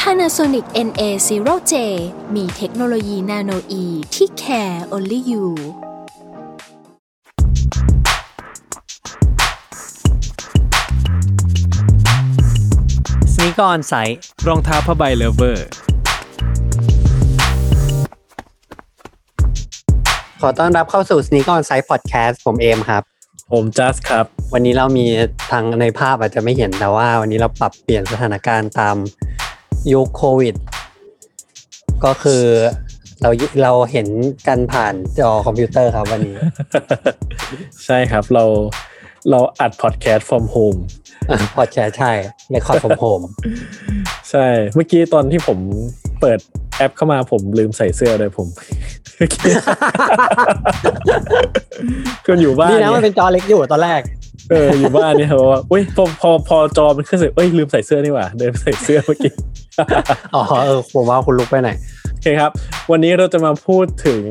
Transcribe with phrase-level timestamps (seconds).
[0.00, 1.74] Panasonic NA0J
[2.34, 5.46] มีเทคโนโลยี nanoe ที่ care only you
[13.32, 15.66] Sneak On Site รองเท้าผ้าใบ lover
[20.40, 23.02] ขอต้อนรับเข้าสู่ Sneak On Site พอดแคสต์ผมเอมครับ
[23.52, 25.04] ผมจัสครับ วันนี้เรามี
[25.50, 28.96] ทางในภาพอาจจะไม่เห็นแต่ว่า วันนี้เราปรับเปลี่ยนสถานการณ์ตาม
[29.92, 30.54] ยุคโควิด
[32.04, 32.42] ก็คือ
[33.22, 33.30] เรา
[33.62, 34.08] เราเห็น
[34.46, 36.36] กันผ่านจอคอมพิวเตอร์ครับวันนี้
[37.86, 38.44] ใช่ครับเรา
[39.30, 40.78] เราอัดพอดแคสต์ from home
[41.56, 42.12] พอดแคสต์ใช่
[42.50, 43.20] ในคอร์ดผมผม
[44.30, 45.58] ใช่ เมื่อกี้ตอนที่ผม
[46.20, 46.38] เปิด
[46.76, 48.46] แอปเข้ามาผมลืมใส่เสื้อเลยผม
[49.16, 49.52] เมื่อกี้
[52.24, 54.00] คืออยู่บ้านนี่นะมันเนี่ยเป็นจอเล็กอยู่ตอนแรก
[54.50, 59.32] เอออยู่บ้านเนี่ยเขาบอกว่าอุ้ยพอพอพอจอมันขึ้นเสร็จเอ้ยลืมใส่เสื้อนี่หว่าเดินไปใส่เสื้อเมื่อกี้
[60.34, 61.70] อ๋อเออผมว่าคุณลุกไปไหน
[62.10, 62.50] โอเคครับ
[62.90, 64.24] วันนี้เราจะมาพูดถึง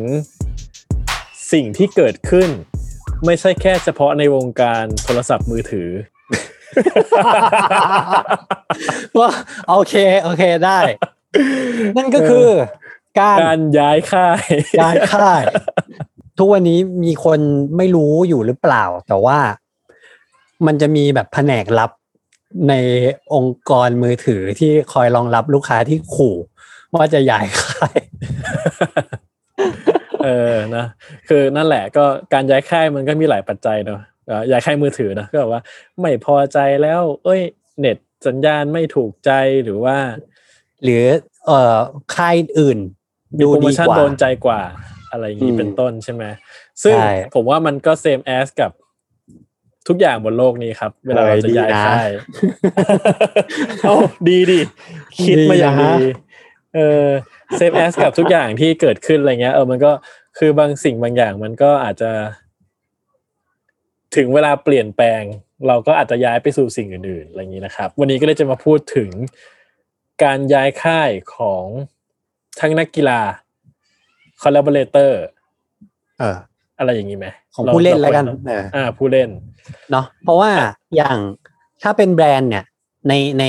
[1.52, 2.50] สิ่งที่เกิดขึ้น
[3.26, 5.90] ไม่ใช่แค่เฉพาะในวงการโทรศัพท์มือถือ
[9.20, 9.30] ว่า
[9.70, 10.80] โอเคโอเคได้
[11.98, 12.48] นั่นก็คือ
[13.20, 14.42] การการย้ายค่าย
[14.80, 15.44] ย้ายค่าย
[16.38, 17.40] ทุกวันนี้มีคน
[17.78, 19.38] ไม่รู้อยู่หรือเปล่า แต่ว่า
[20.68, 21.92] มันจะมีแบบแผนกลับ
[22.70, 22.74] ใน
[23.34, 26.36] องค์กรมือถือที่คอยรองรับลูกค้าที่ขู่
[26.96, 27.98] ว่าจะย้ายค่าย
[30.24, 30.86] เออนะ
[31.30, 35.62] คือนั่นแหละก็การย้ายค่ายมันก็มีหลายปัจจัยเนาะเอ่อย้ายค่ายมือถือนะก็แบบว่า
[36.00, 37.42] ไม่พอใจแล้ว เอ้ย
[37.80, 37.98] เน็ต
[38.28, 39.32] สัญญาณไม่ถูกใจ
[39.64, 39.98] หรือว่า
[40.84, 41.04] หรือ
[41.46, 41.78] เอ่อ
[42.16, 42.78] ค่ายอื่น
[43.38, 44.62] มีดูโปรโมดีชั่นกว่าโดนใจกว่า
[45.12, 46.24] อะไรอย่างนี้อืมเป็นต้นใช่ไหม
[46.84, 48.72] ซึ่งใช่ผมว่ามันก็ same as กับ
[49.88, 52.10] ทุกอย่างบนโลกนี้ครับ เวลาเราจะย้ายค่าย
[53.84, 53.96] เอ้า
[54.28, 54.60] ดีดิ
[55.26, 56.06] คิดมาอย่างดี
[56.76, 57.08] เออ
[57.60, 59.92] same as กับทุกอย่างที่เกิดขึ้นอะไรเงี้ยเออมันก็
[60.38, 62.12] คือบางสิ่งบางอย่างมันก็อาจจะ
[64.16, 65.24] ถึงเวลาเปลี่ยนแปลง
[65.68, 69.10] เราก็อาจจะย้ายไปสู่สิ่งอื่นๆอะไรอย่างนี้นะครับ วันนี้ก็เลยจะมาพูดถึง
[70.24, 71.66] การย้ายค่ายของ
[72.60, 73.20] ทั้งนักกีฬา
[74.44, 75.12] collaborator
[76.20, 76.38] เออ
[76.80, 79.30] อะไรอย่างนี้ไหมของผู้เล่นแล้วกันราควรเอออ่าผู้เล่น
[79.92, 80.52] เนาะเพราะว่า
[80.96, 81.18] อย่าง
[81.84, 82.64] ถ้าเป็นแบรนด์เนี่ย
[83.08, 83.44] ในใน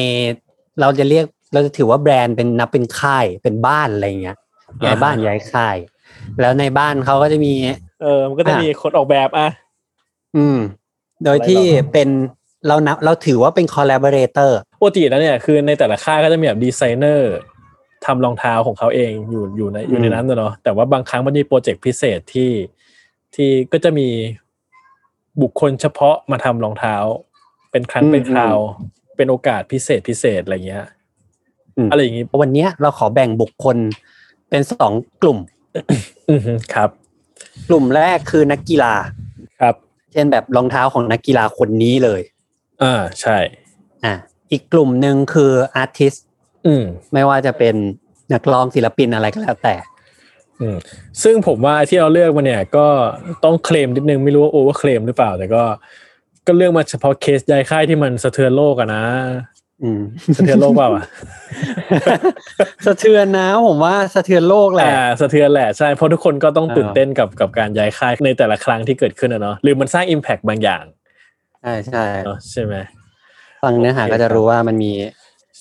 [0.81, 4.37] เราจะเรียกเราจะถือว่าแบรนด์เป็นนับเป็นค่ายเป็นบ้านอะไรเงี้ย
[4.85, 5.77] ย้ายบ้านอ่าฮะย้ายค่าย
[6.41, 7.53] แล้วในบ้านเขาก็จะมี
[8.03, 9.49] เออมันก็จะอะมีคนออกแบบอะ
[10.37, 10.59] อืม
[11.25, 12.09] โดยที่อะไรหรอเป็น
[12.69, 17.35] เรานับเราถือว่าเป็น collaborator ปกติแล้วเนี่ยคือในแต่ละค่ายก็จะมีแบบดีไซเนอร์
[18.05, 22.51] ทำรองเท้าของเขาเองอยู่อยู่ในอยู่ในอืมนั้นน่ะเนาะแต่ว่าบางครั้งมันมีโปรเจกต์พิเศษที่
[23.35, 24.09] ที่ก็จะมี
[25.43, 26.97] บุคคลเฉพาะมาทำรองเท้า
[27.71, 28.59] เป็นครั้งเป็นคราว
[29.17, 30.87] เป็นโอกาสพิเศษพิเศษอะไรเงี้ย
[31.87, 33.77] มอะไรอย่างงี้วันเนี้ยเราขอแบ่งบุคคล
[34.49, 34.93] เป็นสอง
[35.23, 35.39] กลุ่ม
[36.31, 36.89] อือฮึครับ
[37.69, 38.95] กลุ่มแรกคือนักกีฬา
[39.61, 39.75] ครับ
[40.13, 42.21] เช่นแบบรองเท้าของนักกีฬาคนนี้เลย
[42.83, 43.39] อ่าใช่
[44.05, 44.15] อะ
[44.53, 46.15] อีกกลุ่มหนึ่งคือ artist
[46.67, 47.75] อืมไม่ว่าจะเป็น
[48.33, 49.94] นักร้องศิลปินอะไรก็แล้วแต่อืม
[51.23, 52.87] ซึ่งผมว่าที่เราเลือกมาเนี่ย ก็
[53.45, 55.63] ต้องเคลมนิดนึงไม่รู้ว่า overclaim หรือเปล่า แต่ก็
[56.47, 59.05] ก็เลือกมาเฉพาะเคสย้ายค่ายที่มันสะเทือนโลกอะนะ
[59.83, 60.03] อืม
[60.37, 61.05] สะเทือนโลกเปล่าอะ
[62.87, 70.85] สะเทือนนะผมว่าสะเทือนโลกแหละอ่าสะเทือนแหละใช่เพราะทุกคนก็ต้องอ่าตื่นเต้นกับกับการย้ายค่ายในแต่ละครั้งที่เกิดขึ้นอะเนาะหรือมันสร้าง Impact บางอย่าง
[71.63, 72.75] ใช่ใช่เนาะใช่ไหม
[73.63, 74.91] ฟังเนื้อหาก็จะรู้ว่ามันมี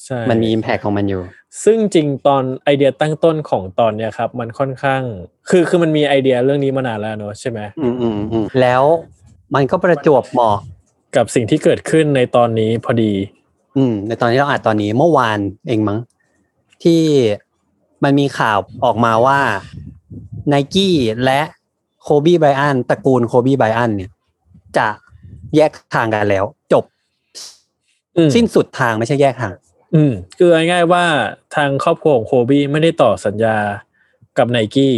[0.05, 1.21] ใช่มันมีอิมแพคของมันอยู่
[1.63, 5.01] ซึ่งจริงตอนไอเดียตั้งต้นของตอนเนี้ยครับ มันค่อนข้าง
[5.49, 8.83] คือคือมันมีไอเดียเรื่องนี้มานานแล้วเนาะใช่ไหมอืมอืมอืมแล้ว
[9.55, 10.57] มันก็ประจวบเหมาะ
[11.15, 13.13] กับสิ่งที่เกิดขึ้นในตอนนี้พอดี
[13.77, 15.37] อืม ในตอนที่เราอ่านตอนนี้เมื่อวาน
[15.67, 15.99] เองมั้ง
[16.83, 17.01] ที่
[18.03, 19.39] มันมีข่าวออกมาว่า
[20.47, 20.95] ไนกี้
[21.25, 21.41] และ
[22.01, 24.11] โคบีไบรอันต์ตระกูลโคบีไบรอันต์เนี่ย
[24.77, 24.87] จะ
[25.55, 26.83] แยกทางกันแล้ว จบ
[28.17, 29.53] อืมสิ้นสุดทางไม่ใช่แยกทาง
[29.93, 31.05] อืมคือเอาง่ายๆว่า
[31.55, 33.57] ทางครอบครัวของโคบีไม่ได้ต่อสัญญา
[34.37, 34.95] กับไนกี้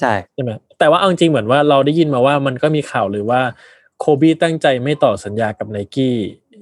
[0.00, 3.40] ใช่ใช่ไหมแต่ว่าเอาจริงๆเหมือนว่าเราได้ยินมาว่ามันก็มีข่าวหรือว่า
[4.00, 6.14] โคบีตั้งใจไม่ต่อสัญญากับไนกี้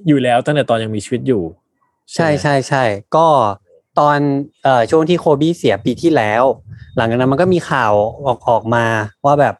[0.07, 1.43] อยู่แล้วตั้งแต่ตอนยังมีชีวิตอยู่
[2.11, 2.83] ใช่ไหมใช่ใช่
[3.15, 3.27] ก็
[3.99, 4.17] ตอน
[4.63, 6.43] เอ่อช่วงที่โคบี้เสียปีที่แล้ว
[6.95, 7.93] หลังจากนั้นมันก็มีข่าว
[8.25, 8.85] ออกออกมา
[9.25, 9.55] ว่าแบบ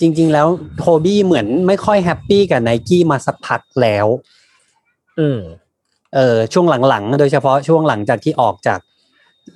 [0.00, 0.46] จริง ๆ แล้ว
[0.80, 4.06] โคบี้เหมือนไม่ค่อย happy กับไนกี้มาสักพักแล้ว
[5.18, 5.40] อืม
[6.14, 8.78] เออช่วงหลังๆ โดยเฉพาะช่วงหลังจากที่ออกจาก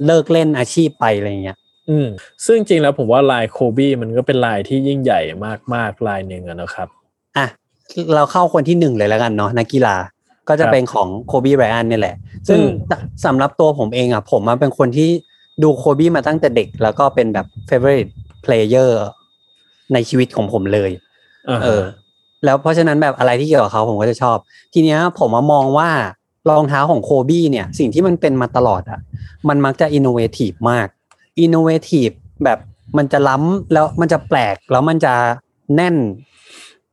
[0.06, 1.56] เลิกเล่นอาชีพไปอะไรเงี้ย
[1.88, 2.08] อืม
[2.46, 5.20] ซึ่งจริงแล้วผมว่าลายโคบี้มันก็เป็นลายที่ยิ่งใหญ่
[5.74, 6.88] มากๆลายหนึ่งอะนะครับ
[7.36, 7.46] อะ
[8.14, 9.96] เราเข้าคนที่หนึ่งเลยแล้วกันเนาะนักกีฬา
[10.48, 12.16] ก็จะเป็นของโคบี้ไบรอันนี่แหละ
[12.48, 15.10] ซึ่งอืมสำหรับตัวผมเองอะ ผมอะเป็นคนที่
[15.62, 18.10] ดูโคบี้มาตั้งแต่เด็ก แล้วก็เป็นแบบ favorite
[18.44, 18.90] player
[19.92, 20.90] ในชีวิตของผมเลย
[21.50, 21.82] อ่าฮะเออ
[22.44, 24.36] แล้วเพราะฉะนั้นแบบอะไรที่เกี่ยวกับเขาผมก็จะชอบ
[24.72, 25.90] ทีเนี้ยผมมามองว่า
[26.50, 29.00] รองเท้าของโคบี้เนี่ย สิ่งที่มันเป็นมาตลอดอะ
[29.48, 30.86] มันมักจะ innovative มาก
[31.40, 32.08] innovative
[32.44, 32.58] แบบ
[32.96, 35.14] มันจะล้ำแล้วมันจะแปลกแล้วมันจะ
[35.74, 35.96] แน่น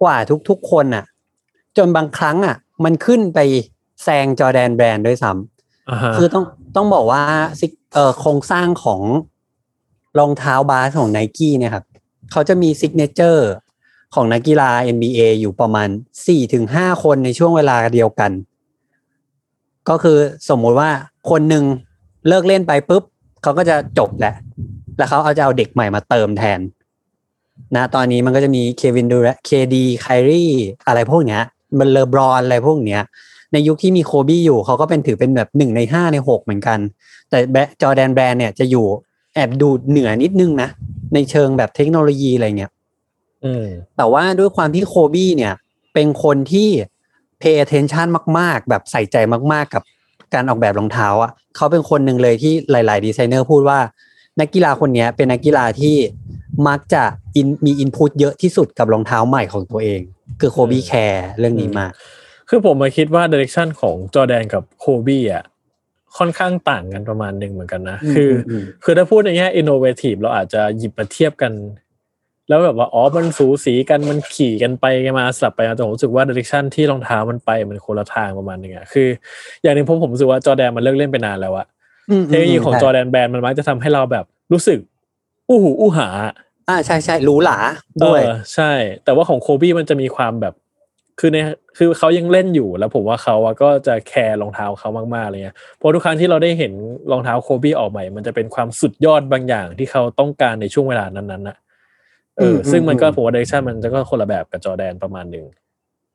[0.02, 0.18] กว่า
[0.50, 1.06] ทุกๆคนอะ
[1.78, 3.40] จนบางครั้งอะมันขึ้นไป
[4.04, 6.46] แซง Jordan Brand ด้วยซ้ำอ่าฮะคือต้อง
[6.76, 7.22] ต้องบอกว่า
[7.60, 9.02] ซิเอ่อโครงสร้างของ
[10.20, 11.86] รองเท้าบาสของไนกี้เนี่ยครับ
[12.32, 13.50] เขาจะมี signature
[14.16, 15.90] ของนักกีฬา NBA อยู่ประมาณ
[16.28, 18.32] สี่ถึงห้าคนในช่วงเวลาเดียวกัน
[19.90, 20.18] ก็คือ
[20.50, 20.90] สมมุติว่า
[21.30, 21.64] คนหนึ่ง
[22.28, 23.04] เลิกเล่นไปปุ๊บ
[23.42, 24.34] เขาก็จะจบแหละ
[24.98, 26.60] แล้วเขาเอาจะเอาเด็กใหม่มาเติมแทน
[27.76, 30.46] นะ ตอนนี้มันก็จะมีเควินดูแลเคดีไครี
[30.88, 31.42] อะไรพวกเนี้ย
[31.80, 33.02] มันเลอบรอนอะไรพวกเนี้ย
[33.54, 36.80] ในยุคที่มีโคบี้อยู่เขาก็เป็นถือเป็นแบบหนึ่งในห้าในหกเหมือนกัน
[37.30, 38.86] แต่แบจอแดนแบรนด์เนี่ยจะอยู่
[39.36, 40.70] แอบดูเหนือนิดนึงนะ
[41.14, 42.72] ในเชิงแบบเทคโนโลยีอะไรเงี้ย
[43.46, 43.66] อืม
[43.98, 45.54] แต่ว่าด้วยความที่โคบี้เนี่ย
[45.94, 46.70] เป็นคนที่
[47.42, 48.08] pay attention
[48.40, 49.18] มาก ๆ แบบใส่ใจ
[49.54, 49.84] มาก ๆ กับ
[50.34, 53.80] การออกแบบรองเท้าอะเขาเป็นคนหนึ่งเลยที่หลาย ๆ ดีไซเนอร์พูดว่า
[54.40, 55.96] นักกีฬาคนเนี้ยเป็นนักกีฬาที่
[56.68, 57.04] มักจะ
[57.40, 60.02] in มี input เยอะที่สุดกับรองเท้าใหม่ของตัวเอง
[60.40, 61.92] คือโคบี้ care เรื่องนี้มาก
[62.50, 65.44] คือผมมาคิดว่า direction ของจอแดนกับโคบี้อะ
[66.18, 71.52] ค่อนข้างต่างกันประมาณหนึ่งเหมือนกันนะอืมคืออมอืมคือถ้าพูดในแง่ innovative เราอาจจะหยิบมาเทียบกัน
[72.48, 79.08] แล้วแบบว่าอ๋อมันสูสีกันมันขี่กันไปกันมาสลับไปมาแต่ผมรู้สึกว่า direction ที่รองเท้ามันไปมันคนละทางประมาณหนึงอะคือ
[79.62, 81.66] อย่างหนึ่งผมผมรู้สึกว่าจอแดนมันเลิกเล่นไปนานแล้วอะ
[82.10, 84.80] อืมเทคโนโลยีของใช่ Jordan Brand มันมักจะทำให้เราแบบรู้สึก
[85.50, 86.08] อู้หูอู้หา
[86.70, 87.58] อ่าใช่ใช่หรูหรา
[88.04, 88.72] ด้วยเออใช่
[89.04, 90.54] แต่ว่าของโคบี้มันจะมีความแบบ
[91.20, 91.38] คือใน
[91.78, 96.74] คือเขายังเล่นอยู่แล้วผมว่าเขาอะก็จะ care รองเท้าเขามากๆอะไรเงี้ยเพราะทุกครั้งที่เราได้เห็น
[97.12, 101.58] รองเท้าโคบี้ออกใหม่ มันจะเป็นความสุดยอดบางอย่างที่เขาต้องการในช่วงเวลานั้นๆนะ
[102.38, 105.46] เอออมซึ่งมันก็อืมผมว่า direction มันจะก็คนละแบบกับจอแดนประมาณหนึ่ง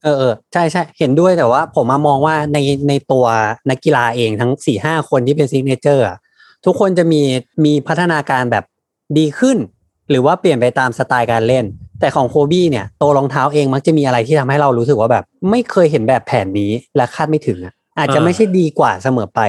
[0.02, 2.58] เออเออใช่ใช่เห็นด้วยแต่ว่า ผมมามองว่าใน
[2.88, 3.26] ในตัว
[3.70, 6.06] นักกีฬาเองทั้งสี่ห้าคนที่เป็น signature
[6.64, 7.22] ทุกคนจะมี
[7.64, 8.64] มีพัฒนาการแบบ
[9.19, 9.58] ดีขึ้น
[10.11, 11.64] หรือว่าเปลี่ยนไปตามสไตล์การเล่น
[12.00, 19.40] แต่ของโคบี้เนี่ยตัวรองเท้าเองมักจะมีอะไรที่ทำให้เรารู้สึกว่าแบบ ไม่เคยเห็นแบบแผนนี้และคาดไม่ถึงอะอาจจะไม่ใช่ดีกว่าเสมอไป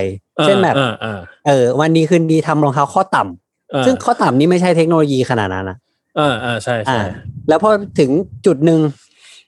[0.44, 5.77] เช่นแบบอ่าอ่าเออ วันดีคืนดีทำรองเท้าข้อต่ำอ่าซึ่งข้อต่ำนี่ไม่ใช่เทคโนโลยีขนาดนั้นนะ
[6.19, 7.04] อ่าอ่าใช่อ่าใช่
[7.50, 7.69] แล้วพอ
[8.00, 8.12] ถึง
[8.46, 8.80] จุดหนึ่ง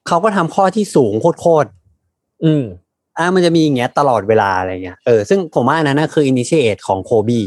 [0.08, 2.64] เขาก็ทำข้อที่สูงโคตรๆอืม
[3.18, 7.42] อ่ามันจะมีอย่างเงี้ยตลอดเวลาอะไรเงี้ยเออซึ่งผมว่าอันนั้นนะคือ initiate ของโคบี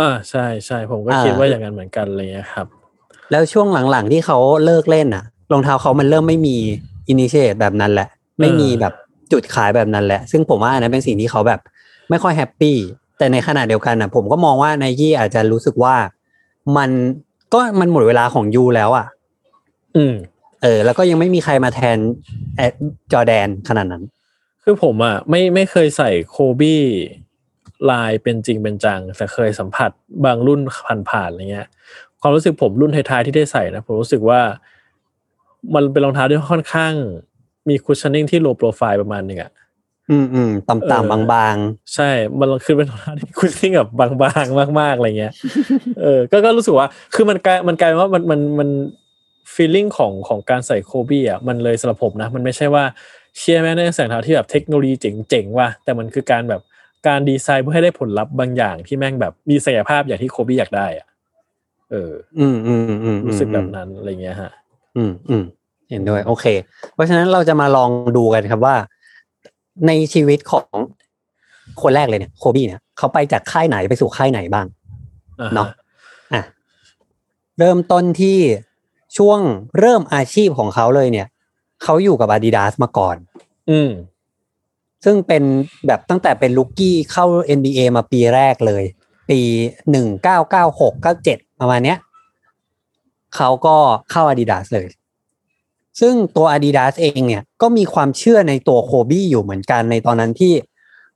[0.00, 2.66] อ่าใช่ใช่ผมก็อ่าคิดว่าอย่างนั้นเหมือนกันอะไรเงี้ยครับ
[3.30, 6.56] แล้วช่วงหลังๆที่เขาเลิกเล่นอะรองเท้าเขามันเริ่มไม่มี
[7.12, 8.08] initiate แบบนั้นแหละ
[8.40, 8.92] ไม่มีแบบ
[9.32, 11.60] จุดขายแบบนั้นแหละ ซึ่งผมว่าอันนั้นเป็นสิ่งที่เขาแบบ
[12.10, 12.76] ไม่ค่อยแฮปปี้
[13.18, 15.94] แต่ในขณะเดียวกันอะ ผมก็มองว่าไนกี้อาจจะรู้สึกว่า
[16.76, 16.90] มัน
[17.52, 19.06] ก็มันหมดเวลาของ you แล้วอะ
[19.96, 20.14] อืม
[20.62, 21.98] เออ แล้วก็ยังไม่มีใครมาแทน
[22.56, 22.72] Air
[23.12, 24.04] Jordan ขนาดนั้น
[24.64, 26.82] คือผมอะไม่ไม่เคยใส่โคบี้
[27.90, 29.90] ลายเป็นจริงเป็นจัง แต่เคยสัมผัส
[30.24, 30.60] บางรุ่น
[31.10, 31.68] ผ่านๆอะไรเงี้ย
[32.20, 34.40] ความรู้สึกผมรุ่นท้ายๆที่ได้ใส่นะ ผมรู้สึกว่า
[35.74, 36.92] มันเป็นรองเท้าที่ค่อนข้าง
[37.68, 39.50] มี cushioning ที่ low profile ประมาณหนึงอะ
[40.10, 41.56] อืมอืมต่ำเออๆบาง
[41.94, 43.90] ใช่ มันคือเป็นรองเท้าที่ cushioning แบบ
[44.22, 45.32] บางๆ มากๆอะไรเงี้ย
[46.02, 48.68] เออ ก็ก็รู้สึกว่า คือมันกลายมันกลายเป็นว่ามันมันมัน
[49.54, 52.84] feeling ของของการใส่โคบี้อะมันเลยสำหรับผมนะ มันไม่ใช่ว่า
[53.38, 56.60] เชี่ยแม่งได้ใส่รองเท้าที่แบบเทคโนโลยีเจ๋งๆว่ะแต่มันคือการแบบ
[57.08, 61.06] การดีไซน์เพื่อให้ได้ผลลัพธ์บางอย่างที่แม่งแบบมีศักยภาพอย่างที่โคบี้อยากได้อะ
[61.90, 64.50] เออๆอืมอืมอืมอืมรู้สึกแบบนั้นอะไรเงี้ยฮะ
[64.96, 65.44] อืมอืม
[65.90, 66.46] เห็นด้วย โอเค
[66.94, 68.76] เพราะฉะนั้นเราจะมาลองดูกันครับว่า
[69.86, 70.68] ในชีวิตของ
[71.82, 74.66] คนแรกเลยเนี่ยโคบี้เนี่ยเขาไปจากค่ายไหนไปสู่ค่ายไหนบ้าง
[75.40, 75.68] อ่าฮเนาะ
[76.32, 76.42] อะ
[77.58, 78.38] เริ่มต้นที่
[79.16, 79.40] ช่วง
[79.78, 81.26] เริ่มอาชีพของเขาเลยเนี่ย
[81.82, 83.16] เขาอยู่กับ Adidas มาก่อน
[83.70, 83.90] อืม
[85.04, 85.42] ซึ่งเป็น
[85.86, 87.26] แบบตั้งแต่เป็นลูกกี้เข้า
[87.58, 88.84] NBA มาปีแรกเลย
[89.30, 89.40] ปี
[89.90, 91.98] หนึ่งเก้าเก้าหกเก้าเจ็ดประมาณเนี้ย
[93.36, 93.76] เขาก็
[94.10, 94.86] เข้า Adidas เลย
[96.00, 100.52] ซึ่งตัว Adidas เองเนี่ยก็มีความเชื่อในตัวโคบี้อยู่เหมือนกันในตอนนั้นที่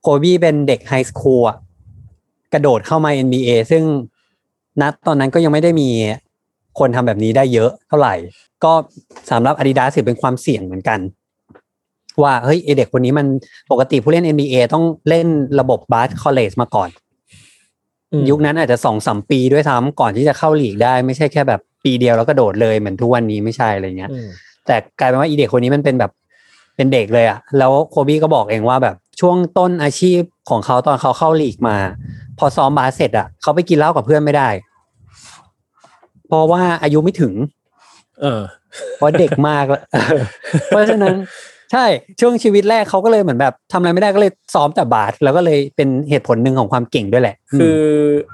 [0.02, 1.56] โคบี้เป็นเด็ก high school อะ
[2.52, 3.84] กระโดดเข้ามา NBA ซึ่ง
[4.80, 5.88] ณตอนนั้นก็ยังไม่ได้มี
[6.78, 8.14] คนทำแบบนี้ได้เยอะเท่าไหร่
[8.64, 8.72] ก็
[9.30, 11.00] สำหรับ Adidas ถือเป็นความเสี่ยงเหมือนกัน
[12.22, 13.26] ว่าเฮ้ยไอเด็กคนนี้มัน
[13.70, 15.26] ปกติผู้เล่น NBA ต้องเล่น
[15.60, 16.88] ระบบบาส college มาก่อน
[18.12, 24.28] อืมยุคนั้นอาจจะสองสามปีด้วยซ้ำก่อนที่จะเข้าลีกได้ ไม่ใช่แค่แบบปีเดียวแล้วก็โดดเลยเหมือนทุกวันนี้ไม่ใช่อะไรเงี้ยอืม
[24.66, 26.12] แต่กลายเป็นว่าอีเด็กคนนี้มันเป็นแบบ
[26.76, 31.76] เป็นเด็กเลยอะแล้วโคบี้ก็บอกเองว่าแบบช่วงต้นอาชีพของเขาตอนเขาเข้าลีกมา
[32.38, 34.48] พอซ้อมบาสเสร็จอะเขาไปกินเหล้ากับเพื่อนไม่ได้
[36.28, 37.32] เพราะว่าอายุไม่ถึง
[38.20, 38.42] เออ
[38.96, 39.82] เพราะเด็กมากแล้ว
[40.66, 41.16] เพราะฉะนั้น
[41.72, 41.86] ใช่
[42.20, 47.80] ช่วงชีวิตแรกเขาก็เลยเหมือนแบบทำอะไรไม่ได้ก็เลยซ้อมแต่บาสแล้วก็เลยเป็นเหตุผลหนึ่งของความเก่งด้วยแหละ คือ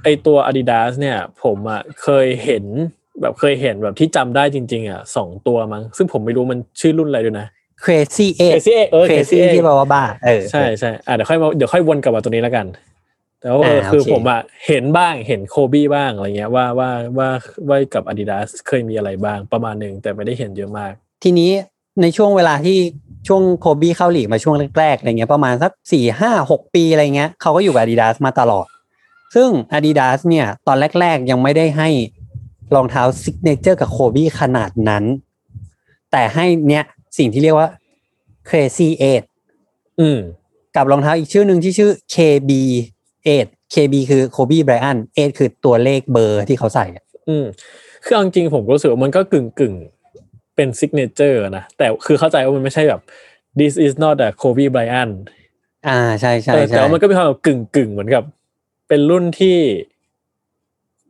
[0.02, 2.64] ไอตัว Adidas เนี่ย ผมอะเคยเห็น
[3.20, 7.46] แบบเคยเห็นแบบที่จำได้จริง ๆ อะสองตัวมั้งซึ่งผมไม่รู้มันชื่อรุ่นอะไรด้วยนะ
[7.80, 12.66] เครซี่เอ Crazy Eight เออเคร Crazy ซี่ Eight ที่แปลว่าบ้าเออใช่ใช่อะเดี๋ยวค่อยมาเดี๋ยวค่อยวนกลับมาตัวนี้แล้วกัน
[13.40, 17.28] แต่ว่าเอออ่าคือโอเคผมอะเห็นบ้างเห็นโคบี้บ้างอะไรเงี้ยว่าว่าว่า
[17.68, 20.92] ว่ากับ Adidas เคยมีอะไรบ้างประมาณหนึ่งแต่ไม่ได้เห็นเยอะมาก
[21.24, 21.50] ทีนี้
[22.02, 22.78] ในช่วงเวลาที่
[23.28, 28.66] ช่วงโคบี้เข้าลีกมาช่วงแรกๆอะไรเงี้ยประมาณสักสี่ห้าหกปีอะไรเงี้ยเขาก็อยู่กับ Adidas มาตลอด
[29.34, 31.88] ซึ่ง Adidas เนี่ยตอนแรก ๆ ยังไม่ได้ให้
[32.74, 35.04] รองเท้า signature กับโคบี้ขนาดนั้น
[36.12, 36.84] แต่ให้เนี่ย
[37.18, 37.68] สิ่งที่เรียกว่า
[38.48, 38.88] Crazy
[39.42, 40.18] 8อืม
[40.76, 42.50] กับรองเท้าอีกชื่อหนึ่งที่ชื่อ KB
[43.12, 47.44] 8 KB คือ Kobe Bryant 8คือตัวเลขเบอร์ที่เขาใส่อะอืม
[48.04, 53.00] คือเอาจริงๆผมก็รู้สึกว่ามันก็กึ่งกึ่งๆเป็น signature นะ แต่คือเข้าใจว่ามันไม่ใช่แบบ
[53.60, 55.14] this is not a Kobe Bryant
[55.88, 58.24] อ่าใช่ใช่เออใช่แต่ว่ามันก็มีความแบบกึ่งกึ่งๆเหมือนกับ
[58.88, 59.56] เป็นรุ่นที่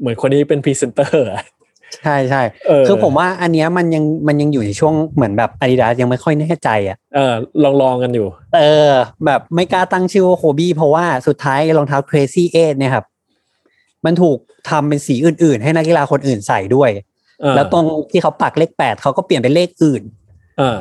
[0.01, 1.43] เหมือนคนนี้เป็นพรีเซนเตอร์อะ
[2.03, 8.93] ใช่ใช่เออคือผมว่าอันเนี้ยมันยังมันยังอยู่ในช่วงเหมือนแบบ Adidas ยังไม่ค่อยแน่ใจอะเออลองลองๆกันอยู่ เออ
[9.27, 13.05] แบบไม่กล้าตั้งชื่อว่าโคบี้เพราะว่าสุดท้ายรองเท้า Crazy 8เนี่ยครับ
[14.05, 14.39] มันถูก
[14.71, 16.91] ทำเป็นสีอื่น ๆ ให้นักกีฬาคนอื่นใส่ด้วย
[17.41, 20.03] เออแล้วตรงที่เขาปักเลขแปดเขาก็เปลี่ยนเป็นเลขอื่น
[20.59, 20.81] เออ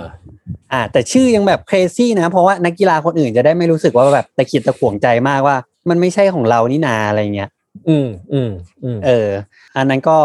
[0.73, 5.55] อ่า แต่ชื่อยังแบบ crazy นะ เพราะว่านักกีฬาคนอื่นจะได้ไม่รู้สึกว่าแบบตะขิดตะขวงใจมากว่า
[5.89, 7.49] มันไม่ใช่ของเรานี่นาอะไรเงี้ย
[7.89, 8.51] อืมอืม
[8.83, 9.29] อืมเออ
[9.77, 10.17] อันนั้นก็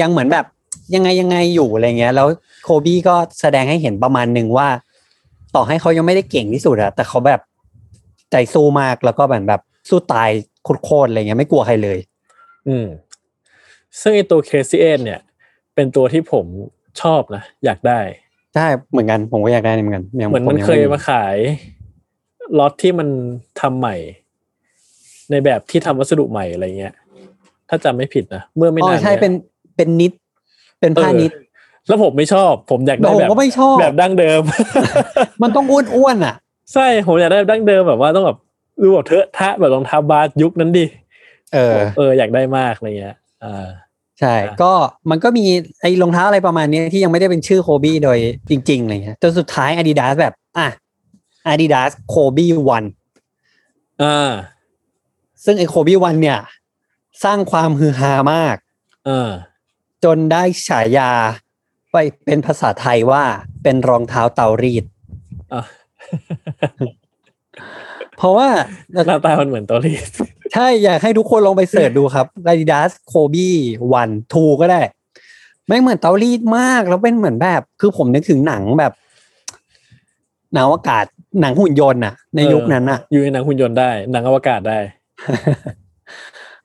[0.00, 0.46] ยังเหมือนแบบ
[0.94, 2.28] ยังไงยังไงอยู่อะไรเงี้ย แล้ว
[2.64, 4.68] โคบี้ก็แสดงให้เห็นประมาณหนึ่งว่า
[5.54, 7.40] ต่อให้เขายังไม่ได้เก่งที่สุดอะแต่เขาแบบ
[8.30, 10.30] ใจสู้มากแล้วก็แบบแบบสู้ตาย
[10.84, 11.98] โคตรๆอะไรเงี้ยไม่กลัวใครเลย
[12.68, 12.86] อืม
[14.00, 15.20] ซึ่งไอตัว Crazy 8เนี่ย
[15.74, 16.46] เป็นตัวที่ผม
[17.00, 18.00] ชอบนะ อยากได้
[18.54, 21.36] ใช่เหมือนกันผมก็อยากได้เหมือนกันยังเหมือนผมันงเคยไมาขาย
[22.58, 23.08] ล็อตที่มัน
[23.60, 23.96] ทำใหม่
[25.30, 26.94] ในแบบที่ทำวัสดุใหม่อะไรเงี้ย
[27.68, 29.32] ถ้าจำไม่ผิดนะเมื่อไม่อ๋นาอนใช่ยเป็น
[29.76, 30.12] เป็นนิด
[30.80, 31.42] เป็นผ้านิดเออ
[31.88, 34.42] แล้วผมไม่ชอบ ผมอยากได้ผมแบบก็ไม่ชอบแบบดั้งเดิม
[35.42, 36.34] มันต้องอ้วนๆอะ
[36.72, 38.38] ใช่ผมอยากได้แบบดั้งเดิมแบบว่าต้องแบบ
[38.82, 40.84] ดูแบบเทอะทะแบบรองเท้าบาสยุคนั้นดิ
[41.54, 43.66] เออ เอออยากได้มากอะไรเงี้ยอ่า
[44.20, 44.72] ใช่อะก็
[45.10, 45.44] มันก็มี
[45.80, 48.18] ไอ้รองเท้าอะไรประมาณนี้ที่ยังไม่ได้เป็นชื่อโคบี้โดย
[48.50, 50.68] จริงๆอะไรเงี้ยจนสุดท้าย Adidas แบบ อะ
[51.52, 52.88] Adidas Kobe One
[54.02, 54.32] อ่า
[55.44, 56.38] ซึ่งไอ้โคบี้วันเนี่ย
[57.24, 58.56] สร้างความฮือฮามาก
[59.08, 59.30] อ่า
[60.04, 61.12] จนได้ฉายา
[61.92, 63.24] ไปเป็นภาษาไทยว่า
[63.62, 64.84] เป็นรองเท้าเตารีด
[65.52, 65.64] อะ
[68.16, 68.48] เพราะว่า
[68.92, 70.08] หน้าตามันเหมือนตัวรีด
[70.54, 73.50] ใช่ อยากให้ทุกคนลองไปเสิร์ชดูครับ Adidas Kobe
[74.00, 74.80] One Two ก็ได้
[75.66, 78.92] ไม่งเหมือนเตารีดมากแล้วเป็นเหมือนแบบ คือผมนึกถึงหนังแบบ
[80.54, 81.04] หนังอวกาศ
[81.40, 84.78] หนังหุ่นยนต์น่ะ ในยุคนั้นน่ะ อยู่ในหนังหุ่นยนต์ได้ หนังอวกาศได้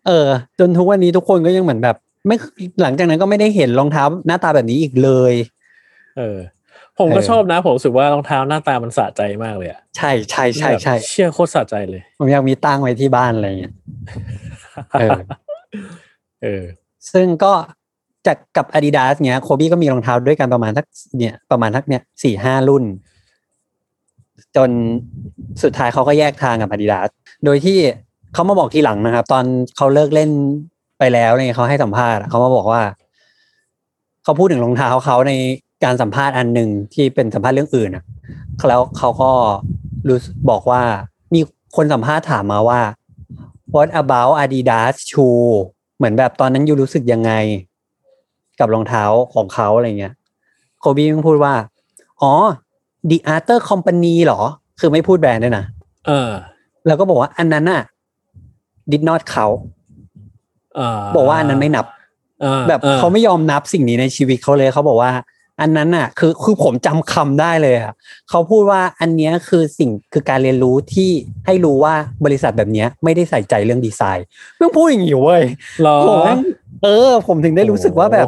[0.07, 0.27] เออ
[0.59, 1.95] จนทุกวันนี้ทุกคนก็ยังเหมือนแบบ
[2.27, 2.35] ไม่
[2.81, 5.33] หลังจากนั้นก็ไม่ได้เห็นรองเท้าหน้าตาแบบนี้อีกเลย
[6.17, 6.37] เออ
[6.99, 13.73] ผมก็เออชอบนะ ผมรู้สึกว่ารองเท้าหน้าตามันสะใจมากเลยอะใช่ใช่ใช่ใช่แบบเชี่ยโคตรสะใจเลย ผมอยากมีตั้งไว้ที่บ้านอะไรเงี้ย
[14.99, 15.19] เออ
[16.43, 16.63] เออ
[17.13, 17.53] ซึ่งก็
[18.27, 20.85] จากกับ Adidas เนี้ยโคบี้ก็มีรองเท้าด้วยกันประมาณทัก
[21.19, 22.83] เนี่ยประมาณทักเนี่ยสี่ห้ารุ่น
[24.55, 24.69] จน
[25.63, 27.09] สุดท้ายเขาก็แยกทางกับ Adidas
[27.45, 27.79] โดยที่
[28.33, 29.43] เขามาบอกทีหลังนะครับ ตอน
[29.77, 30.29] เขาเลิกเล่น
[30.99, 32.81] ไปแล้วเนี่ยเขาให้สัมภาษณ์อะเขามาบอกว่า
[34.23, 35.33] เขาพูดถึงรองเท้าเขาใน
[35.83, 38.03] การสัมภาษณ์อันหนึ่งที่เป็นสัมภาษณ์เรื่องอื่นอะ
[38.69, 39.31] แล้วเขาก็
[40.09, 40.81] รู้สึกบอกว่า
[41.33, 41.41] มี
[41.75, 42.81] คนสัมภาษณ์ถามมาว่า
[43.73, 45.43] what about Adidas shoe
[45.97, 47.31] เหมือนแบบตอนนั้นยูรู้สึกยังไง
[48.59, 50.13] กับรองเท้าของเขาอะไรเงี้ย
[50.79, 51.53] โคบี้มันพูดว่า
[52.21, 52.33] อ๋อ
[53.09, 54.41] The Arter Company เหรอ
[54.79, 55.65] คือไม่พูดแบรนด์ด้วยนะ
[56.07, 56.31] เออ
[56.87, 57.81] แล้วก็บอกว่าอันนั้นน่ะ
[58.91, 59.47] did not เขา
[60.79, 61.85] อ่าบอกว่าอันนั้นไม่นับ
[62.43, 65.11] อ่าแบบอ่เขาไม่ยอมนับสิ่งนี้ในชีวิตเขาเลยเขาบอกว่า
[65.61, 67.93] อันนั้นอะ คือคือผมจำคำได้เลยอะ
[68.29, 71.09] เขาพูดว่าอันเนี้ยคือสิ่งคือการเรียนรู้ที่
[71.45, 71.93] ให้รู้ว่า
[72.25, 74.25] บริษัทแบบเนี้ยไม่ได้ใส่ใจเรื่องดีไซน์
[74.57, 75.43] เพิ่งพูดอย่างนี้เว้ย
[75.83, 76.39] หรอผมแม่ง
[76.83, 78.27] เออ ผมถึงได้รู้สึกว่าแบบ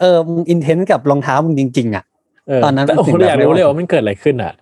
[0.00, 2.04] เออมึงอินเทนกับรองเท้ามึงจริง ๆ อะ
[2.48, 4.52] เตอนนั้นแต่โอ้โหมันถึงแบบอยากรู้เลยว่ามันเกิดอะไรขึ้นอะ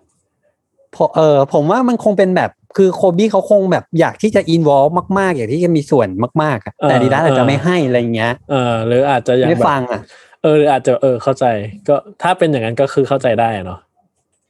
[0.94, 4.84] พอเออผมว่ามันคงเป็นแบบ คือโคบี้เขาคงแบบอยากที่จะอินวอล
[5.18, 6.08] มาก ๆ อยากที่จะมีส่วน
[6.42, 10.00] มากๆอะแต่เออดีด้าอาจเอจะอไม่ให้อะไรเงี้ยเออหรืออาจจะยังไม่แบบฟังอะ
[10.42, 11.44] เออหรืออาจจะเออเข้าใจ
[11.88, 13.80] ก็ถ้าเป็นอย่างนั้นก็คือเข้าใจได้อะเนาะ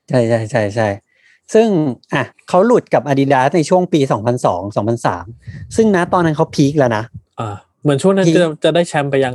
[0.09, 0.89] ใช่ใช่ใช่ใช่
[1.55, 1.69] ซึ่ง
[2.15, 4.01] อะเขาหลุดกับ Adidas ในช่วงปี
[4.45, 7.05] 2002 2003 ซึ่งนะตอนนั้นเขาพีคแล้วนะ
[7.41, 9.35] อ่าเหมือนช่วงนั้นที่จะจะได้แชมป์ไปยัง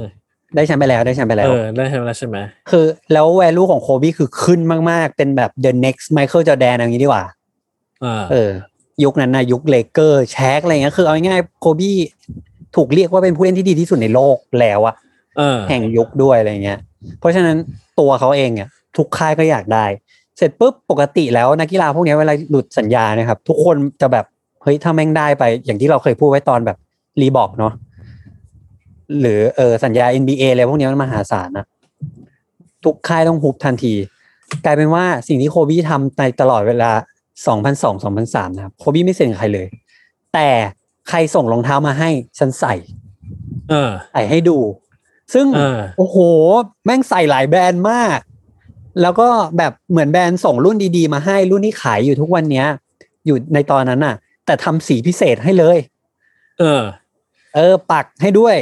[0.55, 2.37] ได้แชมป์ไปแล้วได้แชมป์ไปแล้ว เออได้แชมป์แล้วใช่ไหม
[2.69, 4.59] คือแล้ว value ของโคบี้คือขึ้น
[4.91, 7.25] มาก ๆ เป็นแบบ the next Michael Jordan อย่างนี้ดีกว่า
[8.05, 8.51] อ่าเออ
[9.03, 11.97] ยุคนั้นนะยุค Lakers Shaq อะไรเงี้ยคือเอาง่ายๆโคบี้
[12.75, 14.95] ถูกเรียกว่าเป็นผู้เล่นที่ดีที่สุดในโลกแล้วอะ
[15.37, 16.79] เออแห่งยุคด้วยอะไรเงี้ย
[17.19, 17.57] เพราะฉะนั้น
[17.99, 18.67] ตัวเขาเองเนี่ย
[18.97, 19.85] ทุกค่ายก็อยากได้
[20.37, 24.25] เสร็จปุ๊บปกติแล้วนักกีฬาพวกเนี้ยเวลาหลุดสัญญานะครับ ทุกคนจะแบบ
[24.63, 26.77] เฮ้ยถ้าแม่งได้ไป อย่างที่เราเคยพูดไว้ตอนแบบ
[27.21, 27.73] รีบอกเนาะ
[29.19, 31.65] หรือเออสัญญา NBA อะไรพวกเนี้ยมันมหาศาลนะ
[32.85, 33.93] ทุกค่ายต้องฮุบทันที
[34.65, 36.91] กลายเป็นว่าสิ่งที่โคบี้ทำในตลอดเวลา
[37.45, 39.67] 2002 2003นะครับโคบี้ไม่เซ็นกับใครเลย
[40.33, 40.49] แต่
[41.09, 42.09] ใครส่งรองเท้ามาให้
[42.39, 42.73] ฉันใส่
[43.69, 44.57] เออใส่ให้ดู
[45.33, 46.17] ซึ่งเออโอ้โห
[46.85, 48.19] แม่งใส่หลายแบรนด์มาก
[49.01, 52.67] แล้วก็แบบเหมือนแบรนด์ส่งรุ่นดีๆ มาให้รุ่นที่ขายอยู่ทุกวันเนี้ย
[53.25, 55.77] อยู่ในตอนนั้นน่ะ แต่ทำสีพิเศษให้เลย
[56.59, 56.83] เออ
[57.55, 58.55] เออ ปักให้ด้วย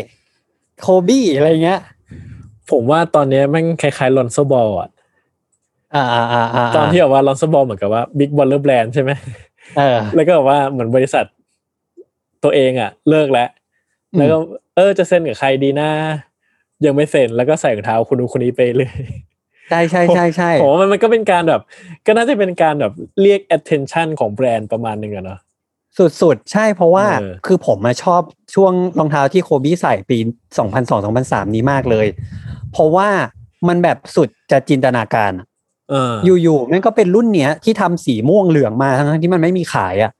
[0.82, 1.82] โคบี้อะไรเงี้ย
[2.72, 4.99] ผมว่าตอนเนี้ยแม่งคล้ายๆ Lonzo Ball อะอ่าอ่าอ่าอ่า
[6.76, 9.12] ตอนที่แบบว่า Lonzo Ball เหมือนกับว่า Big Baller Brand ใช่ไหม
[9.78, 11.26] เออแล้วก็แบบว่าเหมือนบริษัท
[12.44, 13.50] ตัวเองอะ เลิกแล้ว
[14.14, 14.38] อืมแล้วก็
[14.76, 15.90] เออจะเซ็นกับใครดีนะ
[16.86, 18.92] ยังไม่เซ็นแล้วก็ใส่รองเท้าคนนู้นคนนี้ไปเลย
[19.70, 21.62] ใช่ใช่ใช่ใช่ผมว่ามันมันก็เป็นการแบบ
[22.06, 25.40] ก็น่าจะเป็นการแบบเรียก attention ของแบรนด์ประมาณหนึ่งอะเนาะ
[26.22, 28.22] สุดๆ ใช่เพราะว่าเออคือผมมาชอบ
[28.56, 30.18] ช่วงรองเท้าที่โคบี้ใส่ปี
[30.86, 32.08] 2002-2003 นี้มากเลย
[32.72, 33.08] เพราะว่า
[33.68, 35.32] มันแบบสุดจะจินตนาการ
[35.92, 40.12] อะเอออยู่ๆมันก็เป็นรุ่นเนี้ยที่ทำสีม่วงเหลืองมาทั้งๆที่มันไม่มีขายอะ่ะ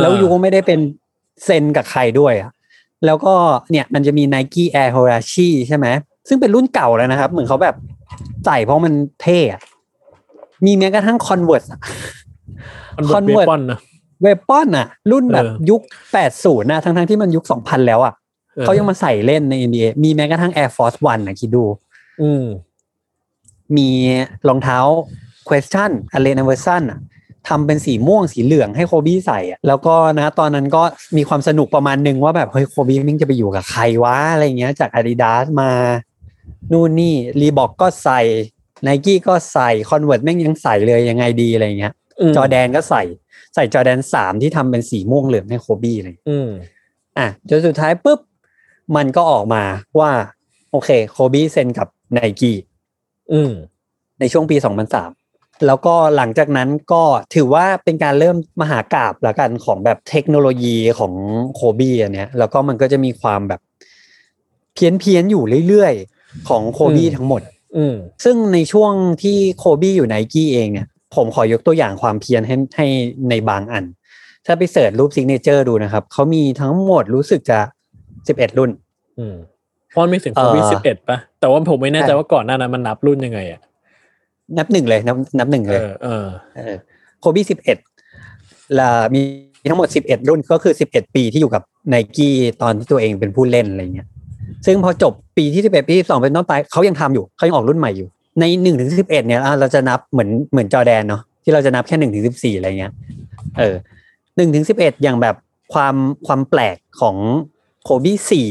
[0.00, 0.78] แล้ว you ก็ไม่ได้เป็น
[1.44, 2.50] เซ็นกับใครด้วยอะ่ะ
[3.06, 3.34] แล้วก็
[3.70, 5.86] เนี่ยมันจะมี Nike Air h o r a c h i ใช่ไหม
[6.28, 7.76] ซึ่งเป็นรุ่นเก่าแล้วนะครับ เหมือนเขาแบบ
[8.46, 9.60] ใส่เพราะมันเท่อะ
[10.66, 11.80] มีแม้กระทั่ง Converse อะ
[13.14, 13.78] Converse Weapon นะ
[14.22, 15.80] Weapon อะรุ่นแบบเออยุค
[16.26, 18.14] 80นะทั้งๆที่มันยุค2000แล้วอะ่ะ
[18.62, 21.64] เขายังมาใส่เล่นใน NBA มีแม้กระทั่ง Air Force One นะคิดดู
[22.22, 22.30] อื
[23.70, 23.88] มมี
[24.48, 24.78] รองเท้า
[25.48, 27.00] question อเลนเวอร์สันอะ
[27.48, 30.82] ทำเป็นสีม่วงสีเหลืองให้โคบี้ใส่อะแล้วก็นะตอนนั้นก็
[31.16, 35.72] มีความสนุกประมาณหนึ่งว่าแบบเฮ้ยโคบี้มึงจะไปอยู่กับใครวะอะไรเงี้ยจาก Adidas มา
[36.72, 38.20] นู่นนี่ Reebok ก็ใส่
[38.82, 43.02] ไนกี้ก็ใส่ Converse แม่งยังใส่เลยยังไงดีอะไรเงี้ยอืมจอแดนก็ใส่
[43.54, 46.48] ใส่จอแดนสามที่ทำเป็นสีม่วงเหลืองให้โคบี้เลย อืม
[47.18, 48.20] อะจนสุดท้ายปุ๊บ
[48.96, 49.62] มันก็ออกมา
[49.98, 50.10] ว่า
[50.72, 52.56] โอเค โคบี้เซ็นกับไนกี้
[53.32, 53.52] อืม
[54.20, 54.56] ในช่วงปี
[55.10, 57.02] 2003 แล้วก็หลังจากนั้นก็
[57.34, 61.12] ถือว่าเป็นการเริ่มมหากาพย์ละกันของแบบเทคโนโลยีของ
[61.54, 63.60] โคบี้อันเนี้ย แล้วก็มันก็จะมีความแบบ
[64.74, 67.42] เพี้ยนเพี้ยนๆอยู่เรื่อยๆ ของโคบี้อืมทั้งหมด
[67.76, 72.86] อืมซึ่งในช่วงที่โคบี้อยู่ไนกี้เองเนี่ย ผมขอยกตัวอย่างความเพี้ยนให้ให้
[73.30, 73.84] ในบางอัน
[74.46, 77.58] ถ้าไป search รูป signature ดูนะครับ เขามีทั้งหมดรู้สึกจะ
[78.08, 78.70] 11รุ่น
[79.18, 79.36] อืม
[79.96, 83.60] เพราะมันมีถึงโควิดเอ่อสิบเอ็ดปะแต่ว่าผมไม่แน่ใจใช่ว่าก่อนหน้านั้นมันนับรุ่นยังไงอะ
[84.58, 86.76] นับหนึ่งเลยนับนับหนึ่งเอเลยอเออเออ
[87.20, 87.78] โคบี้สิบเอ็ด
[88.78, 89.20] ละมี
[89.70, 94.08] ทั้งหมดสิบเอ็ดรุ่นก็คือสิบเอ็ดปีที่อยู่กับไนกี้ตอนที่ตัวเองเป็นผู้เล่นอะไรเงี้ย
[94.66, 98.08] ซึ่งพอจบปีที่สิบเอ็ดปีที่สองเป็นต้นไปเขายังทำอยู่เขายังออกรุ่นใหม่อยู่
[98.40, 102.92] ในหนึ่งถึงสิบเอ็ดเนี่ยอะเราจะนับเหมือนเหมือนจอแดนเนาะที่เราจะนับแค่หนึ่งถึงสิบสี่อะไรเงี้ย
[103.58, 103.74] เออ
[104.36, 105.36] หนึ่งถึงสิบเอ็ดอย่างแบบ
[105.72, 105.94] ความ
[106.26, 107.16] ความแปลกของ
[107.84, 108.46] โคบี้สี่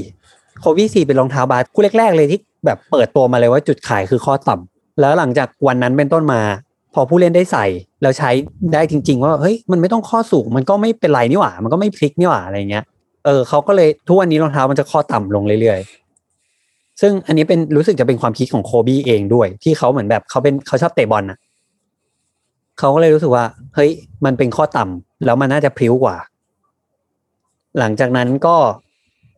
[0.59, 6.41] โคบี้สี่เป็นรองเท้าบาสคู่แรกๆเลยที่แบบเปิดตัวมาเลยว่าจุดขายคือข้อต่ำแล้วหลังจากวันนั้นเป็นต้นมา
[6.93, 7.65] พอผู้เล่นได้ใส่
[8.01, 8.29] แล้วใช้
[8.73, 12.83] ได้จริง ๆ ว่าเฮ้ยมันไม่ต้องข้อสูงมันก็ไม่เป็นไรนี่หว่า มันก็ไม่พลิกนี่หว่าอะไรเงี้ย
[13.25, 21.37] เออเขาก็เลยทุกวันนี้รองเท้ามันจะข้อต่ำลงเรื่อยๆ ซึ่งอันนี้เป็นรู้สึกจะเป็นความคิดของโคบี้เองด้วย ที่เขาเหมือนแบบเขาเป็นเขาชอบเตะบอลน่ะ
[22.79, 23.43] เขาก็เลยรู้สึกว่า
[23.75, 23.91] เฮ้ย
[24.25, 26.17] มันเป็นข้อต่ำแล้วมันน่าจะพริ้วกว่า
[27.79, 28.55] หลังจากนั้นก็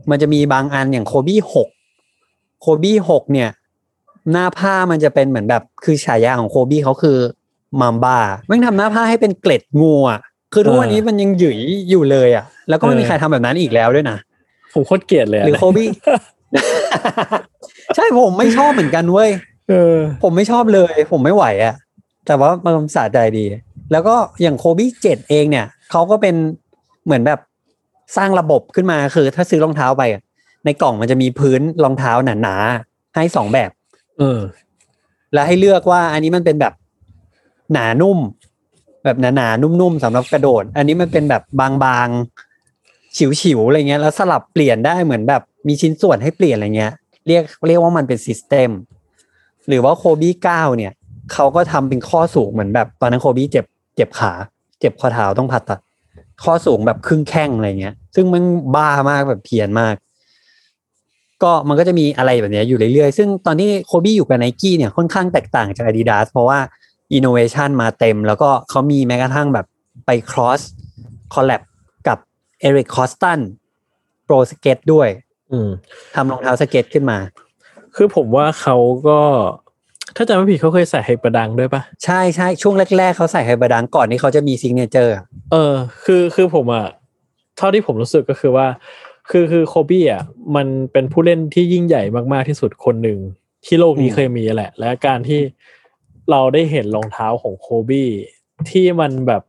[0.09, 1.69] มันจะมีบางอันอย่างโคบี้หก
[2.61, 3.49] โคบี้หกเนี่ย
[4.31, 7.17] หน้าผ้ามันจะเป็นเหมือนแบบคือฉายาของโคบี้เขาคือ
[7.81, 8.17] มัมบ้า
[8.47, 10.19] แม่งทำหน้าผ้าให้เป็นเกล็ดงูอะ
[10.53, 11.57] คือทุกวันนี้มันยังหยุย
[11.89, 14.17] อยู่เลยอะ แล้วก็ไม่มีใครทำแบบนั้นอีกแล้วด้วยนะ
[14.73, 15.87] ผมโคตรเกลียดเลยะหรือโคบี้
[17.95, 19.29] ใช่ผมไม่ชอบเหมือนกันเว้ย
[19.69, 21.75] เออผมไม่ชอบเลย ผมไม่ไหวอะ
[22.25, 23.45] แต่ว่ามันสะใจดี
[23.91, 26.35] แล้วก็อย่างโคบี้เจ็ดเองเนี่ยเขาก็เป็น
[27.05, 27.39] เหมือนแบบ
[28.15, 30.21] สร้างระบบขึ้นมาคือ ถ้าซื้อรองเท้าไปอะ
[30.65, 33.69] ในกล่องมันจะมีพื้นรองเท้าหนาๆให้สองแบบ
[34.19, 34.39] เออ
[35.33, 36.73] แล้วให้เลือกว่า อันนี้มันเป็นแบบ
[37.73, 38.19] หนานุ่ม
[39.03, 41.43] แบบหนาๆนุ่มๆสำหรับกระโดด อันนี้มันเป็นแบบ
[41.83, 46.93] บางๆฉิวๆอะไรเงี้ย แล้วสลับเปลี่ยนได้เหมือนแบบมีชิ้นส่วนให้เปลี่ยนอะไรเงี้ย
[47.27, 48.69] เรียกเรียกว่ามันเป็น system
[49.67, 50.93] หรือว่าโคบี้เก้าเนี่ย
[51.33, 53.65] เขาก็ทำเป็นข้อสูงเหมือนแบบ ตอนนั้นโคบี้เจ็บ
[53.95, 54.31] เจ็บขา
[54.79, 55.79] เจ็บข้อเท้าต้องผ่าตัด
[56.43, 58.43] ข้อสูงแบบครึ่งแข้งอะไรเงี้ย ซึ่งมัน
[58.75, 59.95] บ้ามากแบบเพี้ยนมาก
[61.43, 66.59] ก็มันก็จะมีอะไรแบบเนี้ยอยู่เรื่อยๆ ซึ่งตอนที่โคบี้อยู่กับไนกี้เนี่ยค่อนข้างแตกต่างจาก Adidas เพราะว่า
[67.13, 69.65] อินโนเวชันมาเต็ม แล้วก็เขามีแม้กระทั่งแบบ
[70.05, 70.61] ไป cross
[71.33, 71.61] collab
[72.07, 72.17] กับ
[72.59, 73.39] Eric Koston
[74.25, 75.07] pro skate ด้วย
[75.51, 75.69] อืม
[76.15, 77.17] ทำรองเท้าสเก็ตขึ้นมา
[77.95, 78.75] คือผมว่าเขา
[79.07, 79.19] ก็
[80.17, 85.15] ถ้าจำไม่ผิดเขาเคยใส่ Hyperdunk ด้วยปะใช่ใช่ช่วงแรก ๆ เขาใส่ Hyperdunk ก่อนที่เขาจะมี signature
[85.51, 85.73] เออ
[86.05, 86.87] คือคือผมอะ
[87.57, 88.67] เท่าที่ผมรู้สึกก็คือว่า
[89.29, 90.23] คือคือโคบี้อะ
[90.55, 92.03] มันเป็นผู้เล่นที่ยิ่งใหญ่
[92.33, 93.19] มากๆที่สุดคนหนึ่ง
[93.65, 95.41] ที่โลกนี้อืมเคยมีแหละ และการที่
[96.31, 98.09] เราได้เห็นรองเท้าของโคบี้
[98.69, 99.41] ที่มันแบบ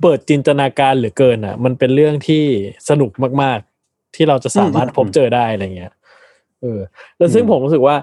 [0.00, 2.44] เปิดจินตนาการเหลือเกินอะมันเป็นเรื่องที่
[2.88, 3.10] สนุก
[3.42, 5.92] มาก ๆ ที่เราจะสามารถพบเจอได้อะไรเงี้ย
[6.60, 6.80] เออ
[7.16, 7.96] แล้วซึ่งผมรู้สึกว่า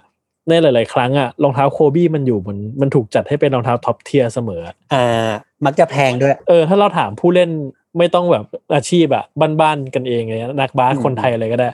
[0.50, 4.62] ในหลาย ๆ ครั้งอะรองเท้าโคบี้มันอยู่มันมันถูกจัดให้เป็นรองเท้า top tier เสมอ
[4.94, 5.30] อ่า
[5.66, 7.50] มักจะแพงด้วย เออ ถ้าเราถามผู้เล่น
[7.98, 9.24] ไม่ต้องแบบอาชีพอะ
[9.62, 11.70] บ้านๆกันเองเลยนักบาสอืมคนไทยอะไรก็ได้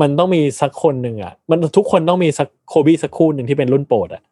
[0.00, 4.22] มันต้องมีสักคนหนึ่งอะมันทุกคนต้องมีสักโคบี้สักคู่หนึ่งที่เป็นรุ่นโปรดอะ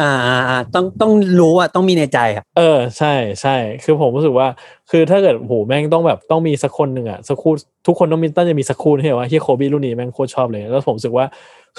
[0.00, 4.48] อ่าอ่าอ่าต้องต้องรู้อะต้องมีในใจอะเออใช่ใช่คือผมรู้สึกว่า
[4.90, 7.52] คือถ้าเกิดโหแม่งต้องแบบต้องมีสักคนหนึ่งอะสักคู่
[7.86, 11.26] ทุกคนต้องมีต้องจะมีสักคู่ที่แบบว่าที่โคบี้รุ่นนี้แม่งโคตรชอบเลย แล้วผมรู้สึกว่า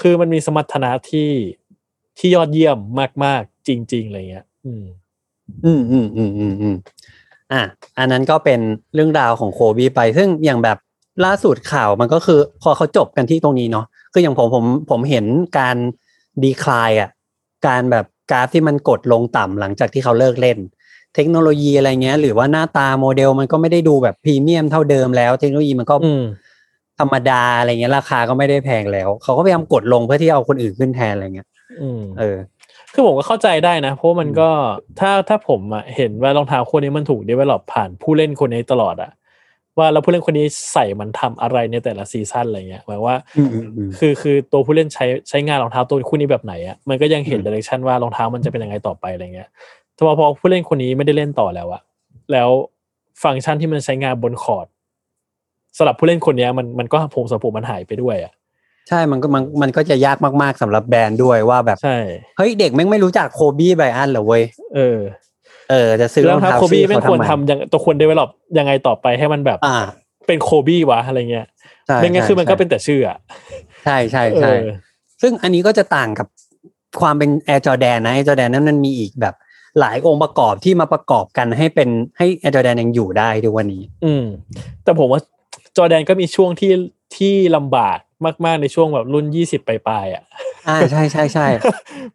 [0.00, 1.30] คือมันมีสมรรถนะที่
[2.18, 2.78] ที่ยอดเยี่ยม
[3.24, 4.84] มาก ๆ จริง ๆ อะไรเงี้ย อืม
[5.64, 6.76] อืมอืมอืมอืมอืม
[7.52, 7.62] อะ
[7.98, 8.60] อันนั้นก็เป็น
[8.94, 10.78] เรื่องราวของโคบีไป ซึ่งอย่างแบบ
[11.24, 15.24] ล่าสุดข่าวมันก็คือ พอเขาจบกันที่ตรงนี้เนาะคืออย่างผมผมผมเห็น
[15.58, 15.76] การ
[16.42, 17.10] ดีคลายอะ
[17.66, 20.58] การแบบกราฟที่มันกดลงต่ำหลังจากที่เขาเลิกเล่น
[21.14, 26.22] เทคโนโลยีอะไรเงี้ย หรือว่าหน้าตาโมเดลมันก็ไม่ได้ดูแบบพรีเมียมเท่าเดิมแล้ว เทคโนโลยีมันก็อืม
[27.00, 31.48] ธรรมดาอะไรเงี้ยราคาก็ไม่ได้แพงแล้ว เขาก็พยายามกดลงเพื่อที่เอาคนอื่นขึ้นแทนอะไรเงี้ย
[31.80, 32.36] อืมเออ
[32.92, 34.48] คือผมก็เข้าใจได้นะ เพราะว่ามันก็
[35.00, 39.10] ถ้าถ้าผมอะเห็นว่ารองเท้าคู่นี้มันถูก develop ผ่านผู้เล่นคนนี้ตลอดอะ
[39.78, 49.48] ว่าแล้วผู้เล่นคนนี้ใส่มันทำอะไรในแต่ละ season อะไรเงี้ยหมายว่าอืมอืมอืมคือคือตัวผู้เล่นใช้ใช้งานรองเท้าตัวคู่นี้แบบไหนอะมันก็ยังเห็นอืม direction ว่ารองเท้ามันจะเป็นยังไงต่อไปอะไรเงี้ย
[49.94, 51.82] แต่พอพอผู้เล่นคนนี้ไม่ได้เล่นต่อแล้วอะ
[52.32, 52.48] แล้ว
[53.22, 54.66] ฟังก์ชันที่มันใช้งานบนคอร์ด
[55.78, 58.32] สำหรับผู้เล่นคนเนี้ยมันมันก็ผมสมผมมันหายไปด้วยอะ
[58.88, 61.96] ใช่มันก็มันมันก็จะยากมากๆสำหรับแบรนด์ด้วยว่าแบบใช่
[62.36, 64.42] เฮ้ยเด็กแม่งไม่รู้จัก Kobe Bryant เหรอเว้ย
[64.74, 64.98] เออ
[65.70, 69.76] เออจะซื้อแล้รวองครับเท้าโคบี้ชื่อไม่เขาควรทำไมทำยังตัวควรเดเวล็อปยังไงต่อไปให้มันแบบอ่า
[70.26, 71.46] เป็นโคบี้วะอะไรเงี้ย
[71.86, 73.18] ใช่ไม่งั้นใช่คือมันก็ใช่เป็นแต่ชื่ออะ
[73.84, 74.66] ใช่ใช่เอใช่อ
[75.22, 76.26] ซึ่งอันนี้ก็จะต่างกับ
[77.00, 79.34] ความเป็น Air Jordan นะ Air Jordan นั้นมันมีอีกแบบ
[79.80, 81.88] หลายองค์ประกอบที่มาประกอบกันให้เป็น
[82.18, 84.24] ให้ Air Jordan ยังอยู่ได้ทุกวันนี้ อืม
[84.84, 85.20] แต่ผมว่า
[85.78, 86.72] จอร์แดนก็มีช่วงที่
[87.16, 87.98] ที่ลำบาก
[88.44, 90.24] มาก ๆ ในช่วงแบบรุ่นยี่สิบปลายๆอะ
[90.68, 91.46] อ่าใช่ใช่ใช่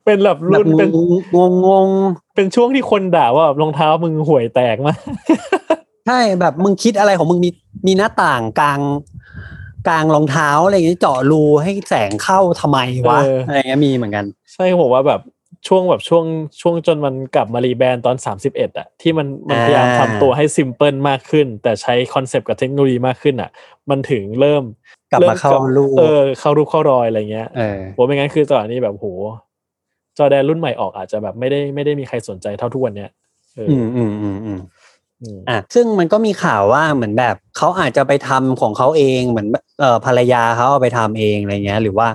[0.06, 0.90] เป็นแบบแบบรุ่นเป็น
[1.36, 1.90] งงงง
[2.36, 5.00] เป็นช่วงที่คนด่าว่าแบบรองเท้ามึงห่วยแตกมาก
[6.08, 7.50] ใช่แบบมึงคิดอะไรของมึงมี
[7.88, 8.82] มีหน้าต่างกลาง
[9.88, 15.22] กลางรองเท้าอะไรอย่างเงี้ยเจาะรูให้แสงเข้าทำไมวะเออออะไรเงี้ยมีเหมือนกัน ใช่ผมว่าแบบ
[15.68, 16.26] ช่วงแบบช่วง
[16.62, 18.16] ช่วงจนมันกลับมา rebrand ตอน
[18.48, 23.50] 31อะที่มันมันอ่าพยายามทำตัวให้ simple มากขึ้น แต่ใช้คอนเซปต์กับเทคโนโลยีมากขึ้นอะ
[23.90, 24.64] มันถึงเริ่ม
[25.12, 29.08] กลับมาเข้ารูปเออเข้ารูปเข้ารอยอะไรเงี้ยเออผมไม่งั้นคือตอนนี้แบบโห
[30.18, 33.10] จอแดนรุ่นใหม่ออกอาจจะแบบไม่ได้ไม่ได้มีใครสนใจเท่าทุกวันเนี้ย
[33.56, 34.60] เอออือมอืมอืมอืม
[35.22, 39.48] อืมอะซึ่งมันก็มีข่าวว่าเหมือนแบบเขาอาจจะไปทำของเขาเองเหมือน
[39.80, 42.08] เอ่อภรรยาเขาเอาไปทำเองอะไรเงี้ย หรือว่า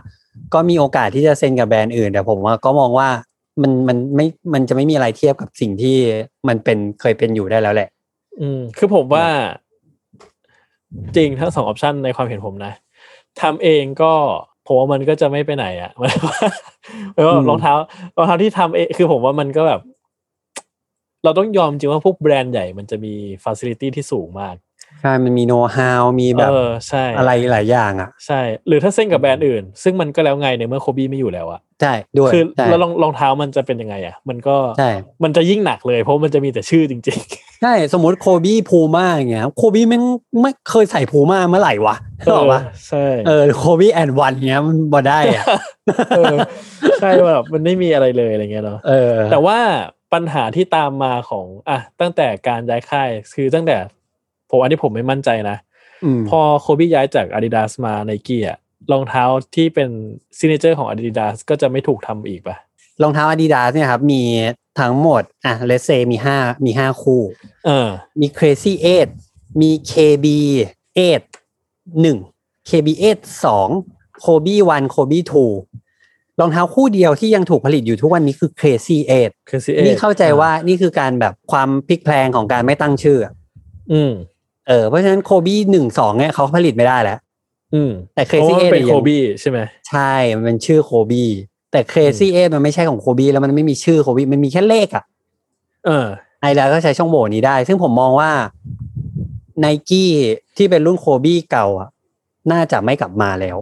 [0.55, 3.09] ก็มีโอกาสที่จะเซ็นกับแบรนด์อื่น แต่ผมว่าก็มองว่า
[3.63, 5.97] มันมันไม่มันจะไม่มีอะไรเทียบกับสิ่งที่
[6.49, 7.89] มันเป็นเคยเป็นอยู่ได้แล้วแหละ
[8.41, 9.27] อืม คือผมว่า
[11.17, 12.73] จริงทั้งสอง option ในความเห็นผมนะ
[13.41, 14.13] ทำเองก็
[14.67, 16.39] ผมว่ามันก็จะไม่ไปไหนอะหมายว่า
[17.13, 17.73] หมายว่าอืมรองเท้า
[18.17, 19.81] รองเท้าที่ทำเองคือผมว่ามันก็แบบ
[21.25, 24.55] เราต้องยอมจริงว่าพวกแบรนด์ใหญ่มันจะมีฟ a ซิลิตี้ที่สูงมาก
[25.01, 34.91] ใช่ มันมีโน้ตฮาว มีแบบเออใช่อะไรหลายอย่างอะ ใช่ หรือถ้าเซ็นกับแบรนด์อื่น ซึ่งมันก็แล้วไงในเมื่อโคบี้ไม่อยู่แล้วอะ ใช่ด้วยคือใช่แล้วรองรองเท้ามันจะเป็นยังไงอะมันก็ใช่
[35.25, 37.21] มันจะยิ่งหนักเลยเพราะมันจะมีแต่ชื่อจริง
[37.63, 40.05] ใช่สมมติโคบี้พูม่าอย่างเงี้ยโคบี้แม่ง
[40.43, 45.45] ไม่เคยใส่พูม่าเมื่อไหร่วะๆนึกออกปะใช่เออโคบี้แอนวันเงี้ยมันบ่ได้อะ
[46.17, 46.37] เออ
[47.01, 49.59] ใช่แบบมันไม่มีอะไรเลยอะไรเงี้ยเนาะเออ แต่ว่า
[50.13, 53.77] ปัญหาที่ตามมาของอะตั้งแต่การย้ายค่ายคือตั้งแต่
[54.51, 55.57] ผมอันนี้ผมไม่มั่นใจนะ
[56.05, 58.59] อืมพอโคบี้ย้ายจาก Adidas มาไนกี้อะ
[58.93, 59.25] รองเท้า
[59.55, 59.89] ที่เป็น
[60.39, 62.57] ซิเนเจอร์ของ Adidas ก็จะไม่ถูกทำอีกปะ
[63.03, 64.23] รองเท้า Adidas เนี่ยครับ มี
[64.81, 67.23] ทั้งหมด อะเลเซมีห้ามีห้าคู่
[67.67, 67.89] เออ
[68.21, 68.73] มี Crazy
[69.19, 70.27] 8มี KB
[70.97, 71.23] 8
[72.03, 73.19] 1 KB 8
[73.75, 75.19] 2 Kobe 1 Kobe
[75.77, 83.33] 2รองเท้าคู่เดียวที่ยังถูกผลิตอยู่ทุกวันนี้คือ Crazy 8คือซีนี่เข้าใจว่านี่คือการแบบความพลิกแพลงของการไม่ตั้งชื่ออะ
[83.93, 84.13] อืม
[84.69, 87.19] เออ เพราะฉะนั้นโคบี้หนึ่งสองเนี่ยเขาผลิตไม่ได้แล้ว
[87.75, 91.29] อืมแต่เพราะ Crazy ว่ามัน8เป็นเนี่ยโคยังบี้ใช่ไหมใช่มันเป็นชื่อโคบี้
[91.73, 95.05] แต่ Crazy 8มันไม่ใช่ของโคบี้แล้วมันไม่มีชื่อโคบี้มันมีแค่เลขอะ
[95.87, 96.07] เออ
[96.41, 98.31] ไอแล้วก็ใช้ช่องโหว่นี้ได้ ซึ่งผมมองว่า
[99.61, 100.11] ไนกี้
[100.57, 101.89] ที่เป็นรุ่นโคบี้เก่าอะ
[102.53, 103.57] น่าจะไม่กลับมาแล้ว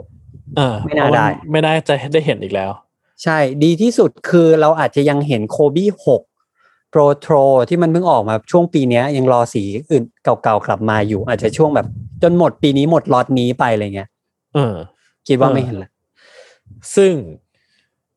[0.57, 2.71] เออ ไม่น่าได้ ไม่ได้จะได้เห็นอีกแล้ว
[3.23, 6.29] ใช่ดีที่สุดคือเราอาจจะยังเห็นโคบี้หกโป
[6.99, 7.35] รโทร
[7.69, 11.87] ที่มันเพิ่งออกมาช่วงปีเนี้ยยังรอสีอื่นเก่าๆกลับมาอยู่ อาจจะช่วงแบบ
[12.23, 14.09] จนหมดปีนี้หมดล็อตนี้ไปอะไรเงี้ย
[14.55, 14.75] เออ
[15.29, 15.91] คิดว่าเออไม่เห็นละ
[16.97, 17.13] ซึ่ง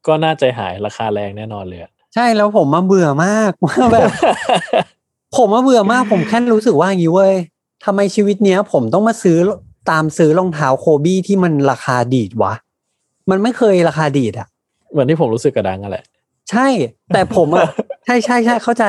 [0.07, 4.09] ก็น่าใจหายราคาแรงแน่นอนเลยอะใช่แล้วผมมาเบื่อมากว่าแบบ
[5.37, 7.33] ผมมาเบื่อมากผมแค่รู้สึกว่าอย่างนี้เว้ย
[7.85, 9.37] ทำไมชีวิตเนี้ย ผมต้องมาซื้อ
[9.91, 12.53] ตามซื้อรองเท้าโคบี้ที่มันราคาดีดวะ
[13.29, 14.47] มันไม่เคยราคาดีดอะ
[14.91, 16.03] เหมือนที่ผมรู้สึกกับดังอะแหละ
[16.49, 16.67] ใช่
[17.13, 17.65] แต่ผมอะ
[18.05, 18.85] ใช่ใช่ใช่เข้าใจ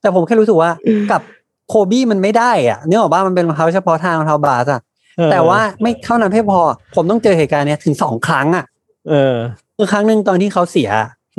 [0.00, 0.70] แต่ผมแค่รู้สึกว่า
[1.12, 1.20] กับ
[1.68, 4.80] โคบี้มันไม่ได้อะเนื่องจากว่ามันเป็นรองเท้าเฉพาะทางรองเท้าบาสอะ
[5.16, 6.60] เออแต่ว่าไม่เท่านั้นไม่พอ
[6.94, 8.64] ผมต้องเจอเหตุการณ์เนี้ยถึงสองครั้งอะ
[9.08, 9.34] เออ
[9.76, 10.90] คือครั้งหนึ่งตอนที่เขาเสีย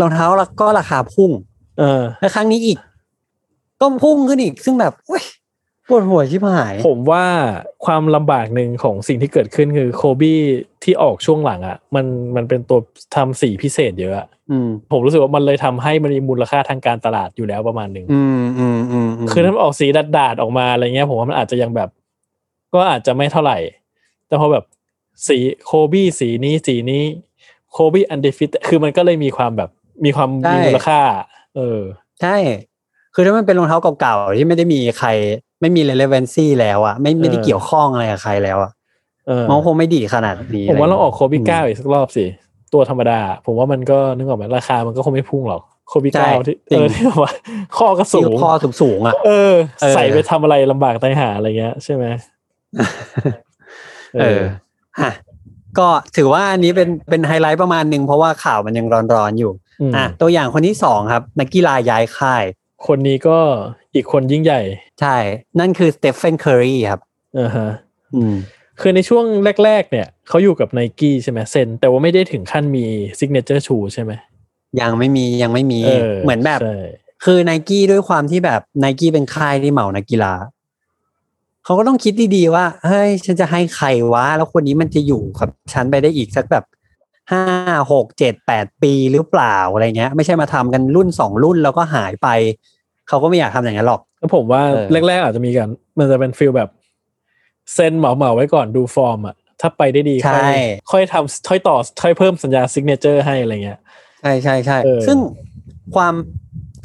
[0.01, 0.25] รองเท้า
[0.61, 1.31] ก็ราคาพุ่ง
[1.79, 2.77] เออแล้วครั้งนี้อีก
[3.79, 5.23] ก็พุ่งขึ้นอีกซึ่งแบบเว้ย
[5.89, 7.26] ปวดหัวชิบหาย ผมว่า
[7.86, 10.39] ความลำบากหนึ่งของสิ่งที่เกิดขึ้นคือโคบี้
[10.84, 12.80] ที่ออกช่วงหลังอะ่ะ มันมันเป็นตัว
[13.15, 21.89] ทำสีพิเศษเยอะอะอืมผมรู้สึกว่ามันเลยทำให้มันมีมูลค่าทางการตลาดอยู่แล้วประมาณหนึ่งอืมอืมอืมมคือถ้ามันออกสีดาดๆออกมาอะไรเงี้ย ผมว่ามันอาจจะยังแบบ
[22.74, 23.58] ก็อาจจะไม่เท่าไหร่
[24.28, 24.65] แต่พอแบบ
[25.28, 27.04] สีโคบี้สีนี้สีนี้
[27.71, 29.69] โคบี้อันเดฟิตคือมันก็เลยมีความแบบ
[30.06, 31.00] มีความมีมูลค่า
[31.56, 31.80] เออ
[32.21, 32.36] ใช่
[33.15, 35.10] คือถ้ามันเป็นรองเท้าเก่าๆที่ไม่ได้มีใคร
[35.62, 38.71] ไม่มี relevancy แล้วอะไม่ไม่ได้เออเกี่ยวข้องอะไรกับใครแล้วอะ
[39.28, 42.25] เออมันคงไม่ดีขนาดนี้ผมว่าเราะไรออกโคบี้เก้าอีกสักรอบสิ
[42.73, 47.34] ตัวธรรมดา ผมว่ามันก็นึกออกไหมราคามันก็คงไม่พุ่งหรอกโคบี้เก้าที่เออที่แบบว่า
[47.78, 48.49] ข้อก็สูที่งคอ
[48.82, 52.06] สูงๆอะเออเออ ใส่ไปทำอะไรลำบากตายหาอะไรเงี้ยใช่ไหม
[54.19, 54.41] เออ
[55.01, 55.12] ฮะ
[55.78, 59.51] ก็ถือว่าอันนี้เป็นเป็นไฮไลท์ประมาณหนึ่งเพราะว่าข่าวมันยังร้อนๆอยู่
[59.82, 62.43] อืมอะตัวอย่างคนที่สองครับ นักกีฬาย้ายค่าย
[62.88, 63.38] คนนี้ก็
[63.95, 64.62] อีกคนยิ่งใหญ่
[65.02, 65.17] ใช่
[65.60, 67.02] นั่นคือสเตฟ e นเคอรีครับ
[67.39, 67.69] อ่าฮะ
[68.15, 68.36] อืม
[68.80, 69.26] คือในช่วง
[69.65, 72.86] แรก ๆ เนี่ยเขาอยู่กับไนกี้ใช่ไหมเซ็นแต่ว่าไม่ได้ถึงขั้นมี
[73.19, 74.12] signature shoe ใช่ไหม
[74.82, 76.78] ยังไม่มียังไม่มีเออเหมือนแบบใช่
[77.26, 80.34] คือไนกี้ด้วยความที่แบบไนกี้เป็นค่ายที่เหมานักกีฬา
[81.65, 86.65] เขาก็ต้องคิดดีๆว่าเฮ้ยฉันจะให้ใครวะ แล้วคนนี้มันจะอยู่กับฉันไปได้อีกสักแบบ
[87.32, 87.43] ห้า
[87.91, 92.28] หกเจ็ดแปดปีหรือเปล่าอะไรเงี้ย ไม่ใช่มาทำกันรุ่นสองรุ่นแล้วก็หายไป
[93.08, 96.70] เขาก็ไม่อยากทำอย่างนั้นหรอกแล้วผมว่าเออแรกๆอาจจะมีกัน มันจะเป็น feel แบบ
[97.74, 100.54] เซ็นเหมาๆไว้ก่อนดูฟอร์มอะถ้าไปได้ดีค่อย
[100.91, 103.80] ค่อยทำค่อยต่อค่อยเพิ่มสัญญา signature ให้อะไรเงี้ย
[104.22, 105.18] ใช่ใช่ใช่เออซึ่ง
[105.96, 106.13] ความ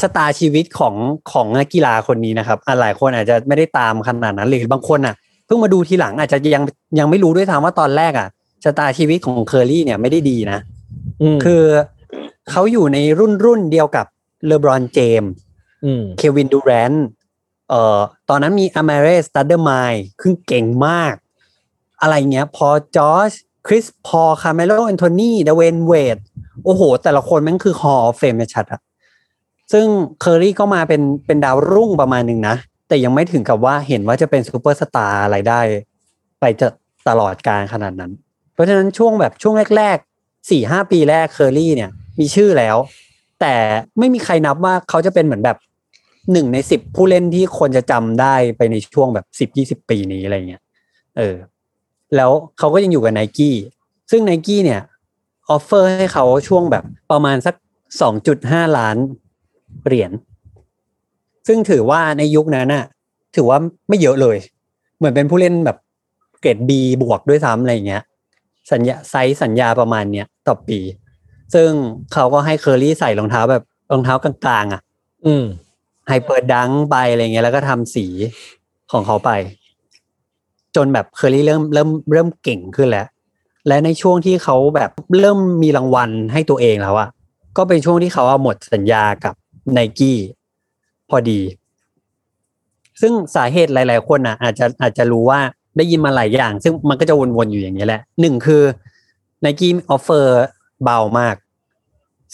[0.01, 0.95] ชะตาชีวิตของ
[1.33, 5.15] ของนักกีฬาคนนี้นะครับอะหลายคนอาจจะไม่ได้ตามขนาดนั้นหรือบางคนอะ
[5.47, 6.63] เพิ่งมาดูทีหลังอาจจะยัง
[6.99, 8.29] ยังไม่รู้ด้วยซ้ำว่าตอนแรกอะ
[8.65, 10.59] ชะตาชีวิตของเคอรี่เนี่ยไม่ได้ดีนะ
[11.23, 11.63] อืมคือ
[12.51, 14.07] เขาอยู่ในรุ่นรุ่นเดียวกับ
[14.47, 15.50] เลบรอนเจมอืม
[16.19, 16.93] เควินดูแรน
[17.69, 19.71] เอ่อตอนนั้นมีอมาเรสตาวเดอร์ไมร์
[20.21, 21.15] คือเก่งมาก
[22.01, 23.31] อะไรเงี้ย พอลจอร์จ
[23.67, 26.19] คริสพอลคาร์เมโลแอนโทนีดเวนเวด
[26.65, 28.81] โอ้โห แต่ละคนแม่งคือ Hall of Fame ชัดอะ
[29.73, 29.87] ซึ่ง
[30.21, 32.57] เคอรี่ก็มาเป็นเป็นดาวรุ่งประมาณหนึ่งนะ
[32.89, 35.61] แต่ยังไม่ถึงกับว่าเห็นว่าจะเป็นซูเปอร์สตาร์อะไรได้
[36.41, 36.69] ไปจะ
[37.09, 38.13] ตลอดกาลขนาดนั้น
[38.53, 41.91] เพราะฉะนั้นช่วงแบบช่วงแรกๆสี่ห้าปีแรกเคอรี่เนี่ย
[42.21, 42.77] มีชื่อแล้ว
[43.41, 43.55] แต่
[43.99, 45.57] ไม่มีใครนับว่าเขาจะเป็นเหมือนแบบ
[46.33, 50.63] หนึ่งในสิบผู้เล่นที่คนจะจำได้ไปในช่วงแบบสิบยี่สิบปีนี้อะไรเงี้ย
[51.19, 51.37] เออ
[52.17, 53.57] แล้วเขาก็ยังอยู่กับไนกี้
[54.11, 54.81] ซึ่งไนกี้เนี่ย
[55.51, 57.55] offer ให้เขาช่วงแบบประมาณสัก
[58.01, 58.97] สองจุดห้าล้าน
[59.87, 60.13] เหรียญ
[61.47, 62.85] ซึ่งถือว่าในยุคนั้นน่ะ
[63.37, 64.37] ถือว่าไม่เยอะเลย
[64.99, 65.77] เหมือนเป็นผู้เล่นแบบ
[66.41, 66.71] เกรด B
[67.03, 68.03] บวกด้วยซ้ำอะไรอย่างเงี้ย
[68.73, 70.79] สัญญาไซส์สัญญาประมาณเนี้ยต่อปี
[71.55, 71.71] ซึ่ง
[72.13, 74.83] เขาก็ให้เคอรี่ใส่รองเท้าแบบรองเท้ากลางๆอะ
[75.27, 75.45] อืม
[76.11, 78.07] Hyperdunk ไปอะไรเงี้ยแล้วก็ทำสี
[78.93, 79.31] ของเขาไป
[80.77, 83.07] จนแบบเคอรี่เริ่มเริ่มเริ่มเก่งขึ้นแล้ว
[83.69, 87.09] และในช่วงที่เขาแบบเริ่มมีรางวัลให้ตัวเองแล้วอะ
[87.57, 89.35] ก็เป็นช่วงที่เขาเอาหมดสัญญากับ
[89.73, 90.19] ไนกี้
[91.11, 91.41] พอดี
[93.01, 95.41] ซึ่งสาเหตุหลาย ๆ คนอะ อาจจะอาจจะรู้ว่า
[95.77, 98.63] ได้ยินมาหลายอย่าง ซึ่งมันก็จะวน ๆ อยู่อย่างเนี้ยแหละหนึ่งคือ
[99.41, 100.35] ไนกี้ offer
[100.85, 101.37] เบามาก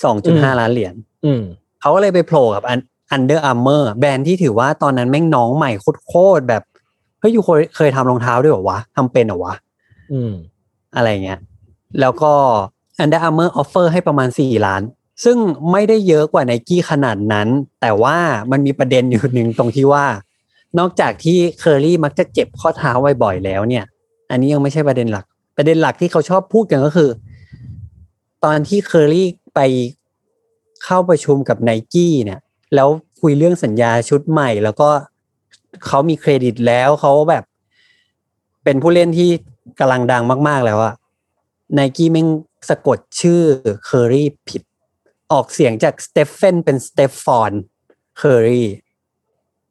[0.05, 1.43] สองจุดห้าล้านเหรียญอืม
[1.81, 5.71] เขาก็เลยไปโผล่กับ Under Armour แบรนด์ที่ถือว่าตอนนั้นแม่งน้องใหม่
[6.09, 6.63] โคตรๆแบบ
[7.21, 9.55] เฮ้ยอยู่เคยเคยทำรองเท้าด้วยเหรอวะทำเป็นเหรอวะ
[10.13, 10.33] อืม
[10.97, 11.41] อะไรเงี้ย
[12.01, 12.33] แล้วก็
[13.03, 14.83] Under Armour offer ให้ประมาณ4ล้าน
[15.25, 15.37] ซึ่ง
[15.73, 17.49] ไม่ได้เยอะกว่าไนกี้ขนาดนั้น
[17.81, 18.17] แต่ว่า
[18.51, 20.05] มันมีประเด็นอยู่หนึ่งตรงที่ว่า
[20.79, 22.93] นอกจากที่เคอรี่มักจะเจ็บข้อเท้า
[23.23, 23.85] บ่อยๆแล้วเนี่ย
[24.31, 25.25] อันนี้ยังไม่ใช่ประเด็นหลัก
[25.57, 27.11] ประเด็นหลักที่เขาชอบพูดกันก็คือ
[28.45, 29.61] ตอนที่เคอรี่ไป
[30.85, 32.41] เข้าประชุมกับไนกี้เนี่ย
[32.75, 32.89] แล้ว
[33.21, 34.89] คุยเรื่องสัญญาชุดใหม่ แล้วก็
[35.87, 37.45] เขามีเครดิตแล้วเขาแบบ
[38.65, 39.29] เป็นผู้เล่นที่
[39.81, 40.95] กำลังดังมาก ๆ แล้วอะ
[41.75, 42.29] ไนกี้แม่ง
[42.69, 43.41] สะกดชื่อ
[43.85, 44.63] เคอรี่ผิด
[45.33, 47.53] ออกเสียงจากสเตฟเฟนเป็นสเตฟฟอน
[48.19, 48.69] เคอรี่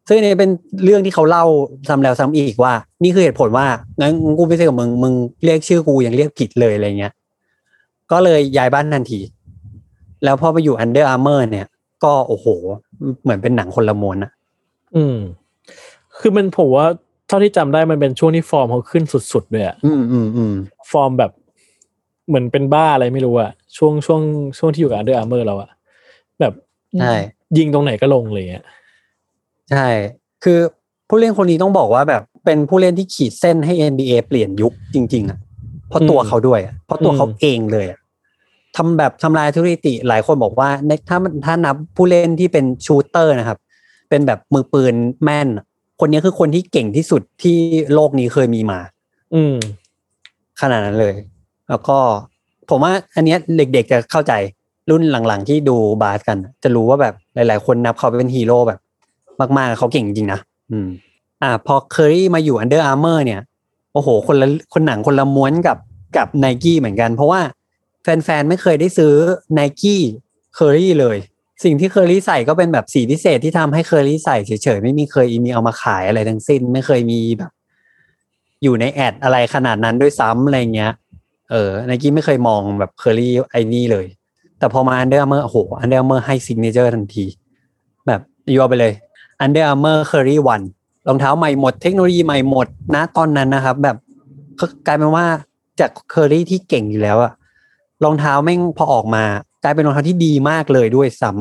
[0.08, 0.51] ซึ่งนี่เป็น
[0.84, 1.45] เรื่องที่เขาเล่า
[1.88, 3.67] ซ้ำแล้วซ้ำอีกว่า นี่คือเหตุผลว่า
[4.01, 7.13] งั้นกูไม่เซ็นกับมึงมึงเรียกชื่อกูยังเรียกผิดเลยอะไรเงี้ย
[8.12, 9.19] ก็เลยย้ายบ้านทันที
[10.23, 11.67] แล้วพอไปอยู่ Under Armour เนี่ย
[12.05, 12.47] ก็โอ้โห
[13.23, 14.31] เหมือนเป็นหนังคนละม้วนอะ
[14.95, 15.17] อืม
[16.19, 16.87] คือมันผมว่า
[17.27, 20.53] เท่าที่จำได้มันเป็นช่วงที่ฟอร์มเขาขึ้นสุดๆเลยอะอืมอืมอืม
[20.91, 21.31] ฟอร์มแบบ
[22.27, 24.21] เหมือนเป็นบ้าอะไรไม่รู้อะช่วงช่วง
[24.57, 25.69] ช่วงที่อยู่กับ Under Armour เราอะ
[26.39, 26.53] แบบ
[27.01, 27.13] ใช่
[27.57, 28.65] ยิงตรงไหนก็ลงเลยอะ
[29.71, 29.87] ใช่
[30.43, 30.59] คือ
[31.07, 35.39] ผู้เล่นคนนี้ต้องบอกว่าแบบเป็นผู้เล่นที่ขีดเส้นให้ NBA เปลี่ยนยุคจริง ๆอะ
[35.89, 37.99] เพราะตัวเขาด้วยอะเพราะตัวเขาเองเลยอะ
[38.75, 43.59] ทำแบบทำลายสถิติหลายคนบอกว่าในถ้ามันถ้านับผู้เล่นที่เป็น shooter นะครับ
[44.09, 45.65] เป็นแบบมือปืนแม่นอะ
[45.99, 47.57] คนนี้คือคนที่เก่งที่สุดที่
[47.93, 48.79] โลกนี้เคยมีมา
[49.33, 49.55] อืม
[50.61, 51.15] ขนาดนั้นเลย
[51.69, 51.97] แล้วก็
[52.69, 54.33] ผมว่า อันเนี้ยเด็กๆจะเข้าใจ
[54.89, 58.79] รุ่นหลังๆ ที่ดูบาสกัน จะรู้ว่าแบบหลาย ๆ คนนับเขาเป็นฮีโร่แบบ
[59.57, 60.39] มากๆเขาเก่งจริงนะ
[60.71, 60.88] อืม
[61.43, 63.41] อ่า พอเคอรี่มาอยู่ Under Armour เนี่ย
[63.93, 65.77] โอ้โห คนละคนหนังคนละม้วนกับ
[66.17, 67.41] กับไนกี้เหมือนกัน เพราะว่า
[68.05, 69.13] แฟนๆไม่เคยได้ซื้อ
[69.53, 70.03] ไนกี้
[70.55, 71.17] เคอรี่เลย
[71.63, 77.51] สิ่งที่เคอรี่ใส่ก็เป็นแบบสีพิเศษที่ทำให้เคอรี่ใส่เฉยๆ ไม่มีเคยมีเอามาขายอะไรทั้งสิ้น ไม่เคยมีแบบ
[78.63, 80.93] อยู่ใน ad อะไรขนาดนั้นด้วยซ้ำอะไรเงี้ย
[81.51, 84.05] เออไนกี้ไม่เคยมองแบบเคอรี่ไอ้นี่เลย
[84.59, 87.25] แต่พอมา Under Armour โอ้โห Under Armour ให้ signature ทันที
[88.07, 88.21] แบบ
[88.53, 88.93] you เอาไปเลย
[89.43, 90.65] Under Armour Curry One
[91.07, 93.97] รองเท้าใหม่หมดเทคโนโลยีใหม่หมดนะตอนนั้นนะครับ แบบ
[94.87, 95.25] กลายเป็นว่า
[95.79, 97.31] จากเคอรี่ที่เก่งอยู่แล้วอะ
[98.03, 99.23] รองเท้าแม่งพอออกมา
[99.63, 101.31] กลายเป็นรองเท้าที่ดีมากเลยด้วยซ้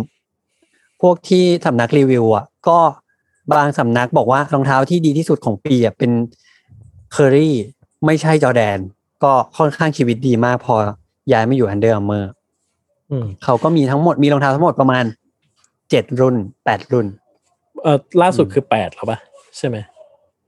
[0.46, 2.78] ำพวกที่สำนักรีวิวอะก็
[3.52, 6.10] บางสำนักบอกว่ารองเท้าที่ดีที่สุดของปีอะเป็น
[7.12, 7.54] เคอรี่
[8.06, 8.78] ไม่ใช่จอแดน
[9.24, 10.74] ก็ค่อนข้างชีวิตดีมากพอ
[11.32, 12.24] ย้ายมาอยู่ Under Armour
[13.10, 15.04] อืมเขาก็มีทั้งหมดมีรองเท้าทั้งหมดประมาณ
[15.90, 17.06] เจ็ดรุ่นแปดรุ่น
[17.82, 19.18] เออล่าสุดคือแปดแล้วปะ
[19.56, 19.76] ใช่ไหม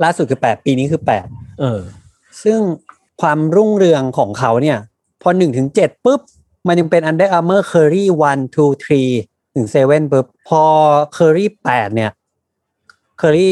[0.03, 1.27] ล่าสุดคือแปดปีนี้คือแปด
[1.61, 1.81] เออ
[2.45, 2.59] ซึ่ง
[3.21, 4.79] ความรุ่งเรืองของเขาเนี่ย
[5.23, 6.21] พอหนึ่งถึงเจ็ดปุ๊บ
[6.67, 9.11] มันยังเป็น Under Armour Curry one two three
[9.55, 10.63] ถึงเซเว่นปุ๊บ พอ
[11.17, 12.11] Curry แปดเนี่ย
[13.21, 13.47] Curry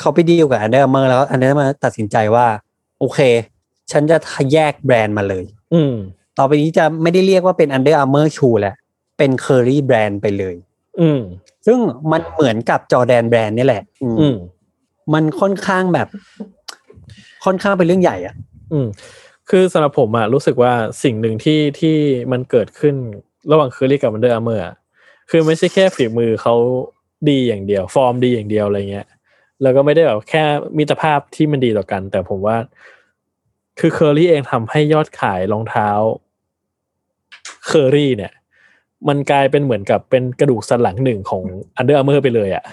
[0.00, 2.46] เขาไปดีลกับ Under Armour แล้ว Under Armour ตัดสินใจว่า
[2.98, 3.20] โอเค
[3.90, 4.16] ฉันจะ
[4.52, 5.94] แยกแบรนด์มาเลย อืม
[6.38, 8.74] ต่อไปนี้จะไม่ได้เรียกว่าเป็น Under Armour Shoe แล้ว
[9.18, 10.54] เป็น Curry แบรนด์ไปเลย
[11.00, 11.20] อืม
[11.66, 11.78] ซึ่ง
[12.10, 14.36] มันเหมือนกับจอแดนแบรนด์นี่แหละ อืมอืม
[15.14, 16.08] มันค่อนข้างแบบ
[17.44, 18.34] ค่อนข้างเป็นเรื่องใหญ่อะ
[18.72, 18.86] อืม
[19.50, 21.96] คือสำหรับผมอะรู้สึกว่าสิ่งหนึ่งที่ที่
[22.32, 22.94] มันเกิดขึ้น
[23.50, 24.74] ระหว่างเคอรี่กับ Under Armour อะ
[25.30, 26.54] คือไม่ใช่แค่ฝีมือเขา
[27.28, 29.06] ดีอย่างเดียว ฟอร์มดีอย่างเดียวอะไรเงี้ย
[29.62, 30.44] แล้วก็ไม่ได้แบบแค่
[30.78, 32.56] มิตรภาพที่มันดีต่อกัน แต่ผมว่า
[33.80, 35.88] คือเคอรี่เองทำให้ยอดขายรองเท้า
[37.66, 38.32] เคอรี่เนี่ย
[39.08, 41.42] มันกลายเป็นเหมือนกับเป็นกระดูกสันหลังหนึ่งของ
[41.80, 42.64] Under Armour ไปเลยอะ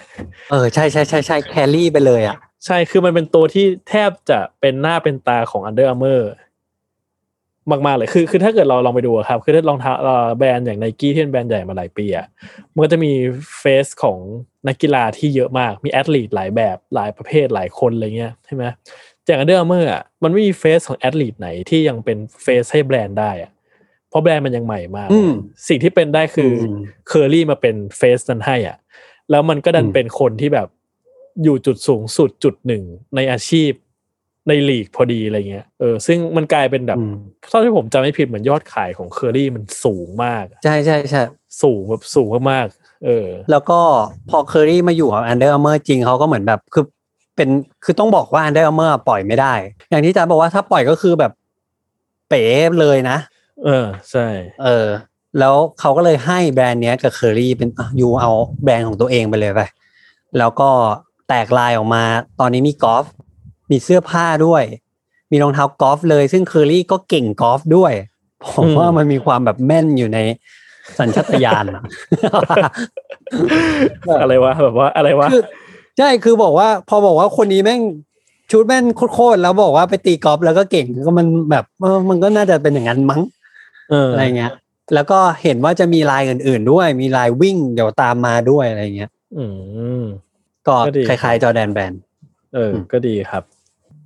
[0.52, 12.26] เออใช่ใช่ใช่ใช่แครี่ไปเลยอะใช่คือมันเป็นตัวที่แทบจะเป็นหน้าเป็นตาของ Under Armour มากๆเลยคือคือถ้าเกิดเราลองไปดูอะครับคือถ้ารองเท้าเอ่อแบรนด์อย่างไนกี้ที่เป็นแบรนด์ใหญ่มาหลายปีอะ
[12.74, 13.12] มันก็จะมี
[13.60, 14.18] เฟสของ
[14.68, 18.64] นักกีฬาที่เยอะมากมีแอตลีตหลายแบบหลายประเภทหลายคนอะไรเงี้ยใช่ไหม
[19.28, 23.52] จาก Under Armour อะมันไม่มีเฟสของแอตลีตไหนที่ยังเป็นface ให้แบรนด์ได้อะ
[24.10, 25.32] เพราะแบรนด์มันยังใหม่มากอืม
[25.68, 26.76] สิ่งที่เป็นได้คืออม
[27.08, 28.78] เคอรี่มาเป็น face นั้นให้อะ
[29.32, 30.68] แล้วมันก็ดันอืมเป็นคนที่แบบ
[31.44, 32.84] อยู่จุดสูงสุดจุดหนึ่ง
[33.16, 33.72] ในอาชีพ
[34.50, 37.16] ในลีกพอดีอะไรเงี้ยเออซึ่งมันกลายเป็นแบบอืม
[37.50, 41.22] เท่าที่ผมจำไม่ผิดเหมือนยอดขายของเคอรี่มันสูงมาก ใช่ใช่ใช่
[41.62, 43.80] สูงแบบสูงมากๆเออ แล้วก็
[44.30, 46.86] พอเคอรี่มาอยู่กับอันเดอร์อาร์เมอร์จริงเขาก็เหมือนแบบคือ
[47.36, 47.50] เป็น
[47.84, 49.54] คือต้องบอกว่า Under Armour ปล่อยไม่ได้
[49.90, 51.32] อย่างที่จ๊าบอกว่าถ้าปล่อยก็คือแบบ
[52.30, 52.44] เป๋
[52.82, 53.18] เลยนะ
[53.66, 54.28] เออใช่
[54.64, 54.88] เออ
[55.40, 58.32] แล้วเขาก็เลยให้แบรนด์เนี้ยกับเคอรี่เป็นอะ you เอา
[58.64, 59.62] แบรนด์ของตัวเองไปเลยไป
[60.38, 60.70] แล้วก็
[61.28, 62.04] แตกลายออกมา
[62.40, 63.06] ตอนนี้มีกอล์ฟ
[63.72, 64.64] มีเสื้อผ้าด้วย
[65.32, 67.94] มีรองเท้ากอล์ฟเลย ซึ่งเคอรี่ก็เก่งกอล์ฟด้วย
[68.48, 70.20] ผมว่ามันมีความแบบแม่นอยู่ใน
[71.00, 71.84] สัญชาตญาณอะ
[74.22, 75.42] อะไรวะแบบว่าอะไรวะคือ
[75.98, 77.82] ใช่คือบอกว่า พอบอกว่าคนนี้แม่ง
[78.52, 83.22] ชุดแม่งโคตรๆแล้วบอกว่าไปตีกอล์ฟแล้วก็เก่งก็มันแบบเออมันก็น่าจะเป็นอย่างนั้นมั้ง
[83.92, 84.52] เอออะไรเงี้ย
[84.94, 89.46] แล้วก็เห็นว่าจะมีลายอื่น ๆ ด้วย มีลายวิ่งเดี๋ยวตามมาด้วยอะไรเงี้ย อื
[90.02, 90.04] ม
[90.68, 92.02] ก็ก็ดีคล้ายๆจอแดนแบรนด์
[92.56, 93.44] เออ ก็ดีครับ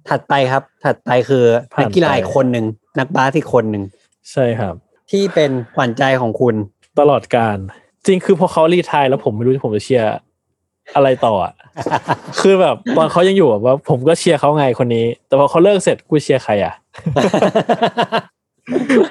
[0.10, 1.43] ถัดไปครับ ถัดไปคือ
[1.74, 2.66] ผ่านนักกีฬาไปอีกคนหนึ่ง
[2.99, 3.84] นักบาสอีกคนหนึ่ง
[4.32, 4.76] ใช่ครับ
[5.12, 6.56] ที่เป็นขวัญใจของคุณ
[6.99, 7.58] ตลอดการ
[8.06, 10.12] จริงคือพอเขา retire แล้วผมไม่รู้ผมจะเชียร์
[10.95, 11.54] อะไรต่ออะ
[12.41, 16.74] คือแบบตอนเขายังอยู่แบบว่าผมก็เชียร์เขาไงคนนี้ แต่พอเขาเลิกเสร็จกูเชียร์ใครอะ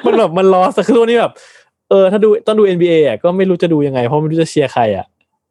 [0.04, 1.32] มันแบบมัน lost คือตัวนี้แบบ
[1.90, 5.06] เออ ถ้าดูต้องดู NBA อะก็ไม่รู้จะดูยังไง เพราะไม่รู้จะเชียร์ใครอะ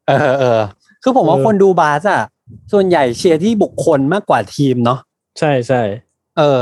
[0.08, 0.60] เออเออ
[1.02, 2.22] คือผมว่าเออคนดูบาสอะ
[2.72, 4.98] ส่วนใหญ่เชียร์ที่บุคคลมากกว่าทีมเนาะ
[5.38, 5.82] ใช่ใช่
[6.38, 6.60] เออ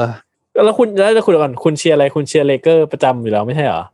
[0.64, 3.84] แล้วคุณแล้วจะคุณก่อนคุณเชียร์อะไรคุณเชียร์เลเกอร์ประจำอยู่แล้วไม่ใช่เหรอ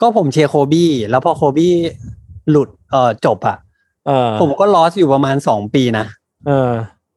[0.00, 1.74] ก็ผมเชียร์โคบี้แล้วพอโคบี้
[2.50, 3.56] หลุดเออจบอะ
[4.06, 6.04] เออผมก็ lost อยู่ประมาณสองปีนะ
[6.46, 6.72] เออ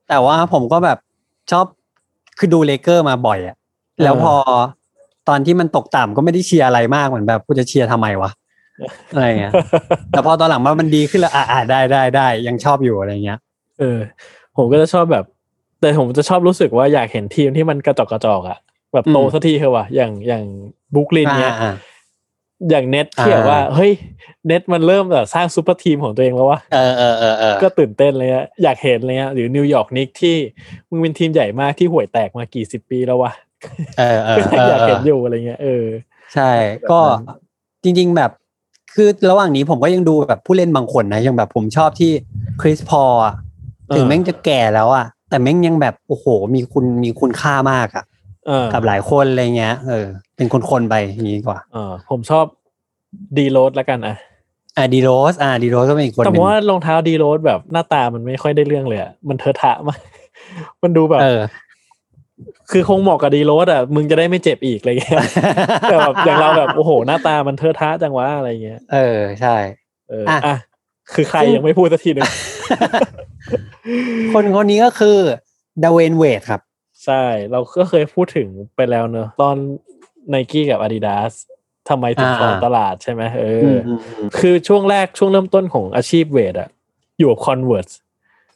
[0.09, 0.97] แต่ว่าผมก็แบบ
[1.51, 1.65] ชอบ
[2.37, 3.55] คือดูเลเกอร์มาบ่อยอะ
[4.03, 4.33] แล้วพอ
[5.29, 8.31] ตอนที่มันตกต่ำก็ไม่ได้เชียร์อะไรมากเหมือนแบบกูจะเชียร์ทำไมวะ
[9.13, 9.53] อะไรเงี้ย
[10.09, 13.39] แต่พอตอนหลังมามันดีขึ้นแล้วอ่าอ่าได้ได้ได้ยังชอบอยู่อะไรเงี้ย
[13.79, 13.99] เออ
[14.57, 15.25] ผมก็จะชอบแบบ
[15.79, 18.57] แต่ผมจะชอบรู้สึกว่าอยากเห็นทีมที่มันกระจอกกระจอกอะ
[18.93, 20.43] แบบโตอืมสักทีเถอะว่ะอย่างอย่าง
[20.95, 21.75] บุคลินเนี้ยอ่า
[22.69, 23.91] อย่าง Nets ที่แบบว่าอ่าเฮ้ย
[24.47, 30.35] Nets มันเริ่มแบบสร้าง super team ของตัวเองแล้ววะเออเออเออเออก็ตื่นเต้นเลยอะอยากเห็นเลยอะหรือ New York Knicks ที่
[30.89, 33.31] มึงเป็นทีมใหญ่มากที่ห่วยแตกมากี่สิบปีแล้ววะ
[33.99, 35.85] เออเออก็เอออยากเห็นเอออยู่อะไรเงี้ยเออ
[36.33, 36.49] ใช่
[36.81, 37.39] แบบก็นั้น
[37.83, 38.31] จริง ๆแบบ
[38.95, 42.11] คือระหว่างนี้ผมก็ยังดูแบบผู้เล่นบางคนนะยังแบบผมชอบที่
[42.61, 43.35] คริสพอลอะ
[43.95, 46.25] ถึงแม่งจะแก่แล้วอะ แต่แม่งยังแบบโอ้โห
[46.55, 48.05] มีคุณมีคุณค่ามากอะ
[48.47, 50.05] เออกับหลายคนอะไรเงี้ย เออ
[50.35, 52.45] เป็นคนๆไปอย่างนี้ดีกว่าเออผมชอบ
[53.37, 54.15] ดีโรสแล้วกันอะ
[54.77, 59.99] อ่าดีโรสอ่าดีโรสก็เป็นอีกคนหนึ่งแต่ผนึ่มว่ารองเท้าดีโรสแบบหน้าตามันไม่ค่อยได้เรื่องเลยอะมันเทอะทะมาก
[60.83, 61.41] มันดูแบบเออ
[62.71, 65.21] คือคงเหมาะกับดีโรสอะมึงจะได้ไม่เจ็บอีกอะไรเงี้ย
[65.89, 69.55] แต่แบบอย่างเราแบบโอ้โห หน้าตามันเทอะทะจังวะอะไรเงี้ย เออใช่
[70.09, 70.55] เอออะอะ
[71.13, 72.29] คือใครซึ่งยังไม่พูดสักทีหนึง
[74.31, 75.17] คนคนนี้ก็คือ
[75.83, 76.61] ดาเวนเวทครับ
[77.05, 79.55] ใช่ เราก็เคยพูดถึงไปแล้วเนอะตอน
[80.29, 81.31] ไนกี้กับ Adidas
[81.89, 86.69] ทำไมถึงอ่าครองตลาดใช่ไหมเอออือมอืมอืมคือช่วงแรกช่วงเริ่มต้นของอาชีพเวทอะ
[87.17, 87.93] อยู่กับ Converse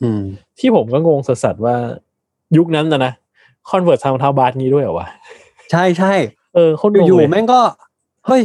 [0.03, 0.21] อืม
[0.59, 1.75] ที่ผมก็งงสัสๆว่า
[2.57, 3.13] ยุคนั้นนะนะ
[3.69, 5.07] Converse ทำรองเท้าบาสงี้ด้วยเหรอวะ
[5.71, 6.13] ใช่ใช่
[6.55, 7.61] เออเขาดูอยู่เลยๆแม่งก็
[8.27, 8.43] เฮ้ย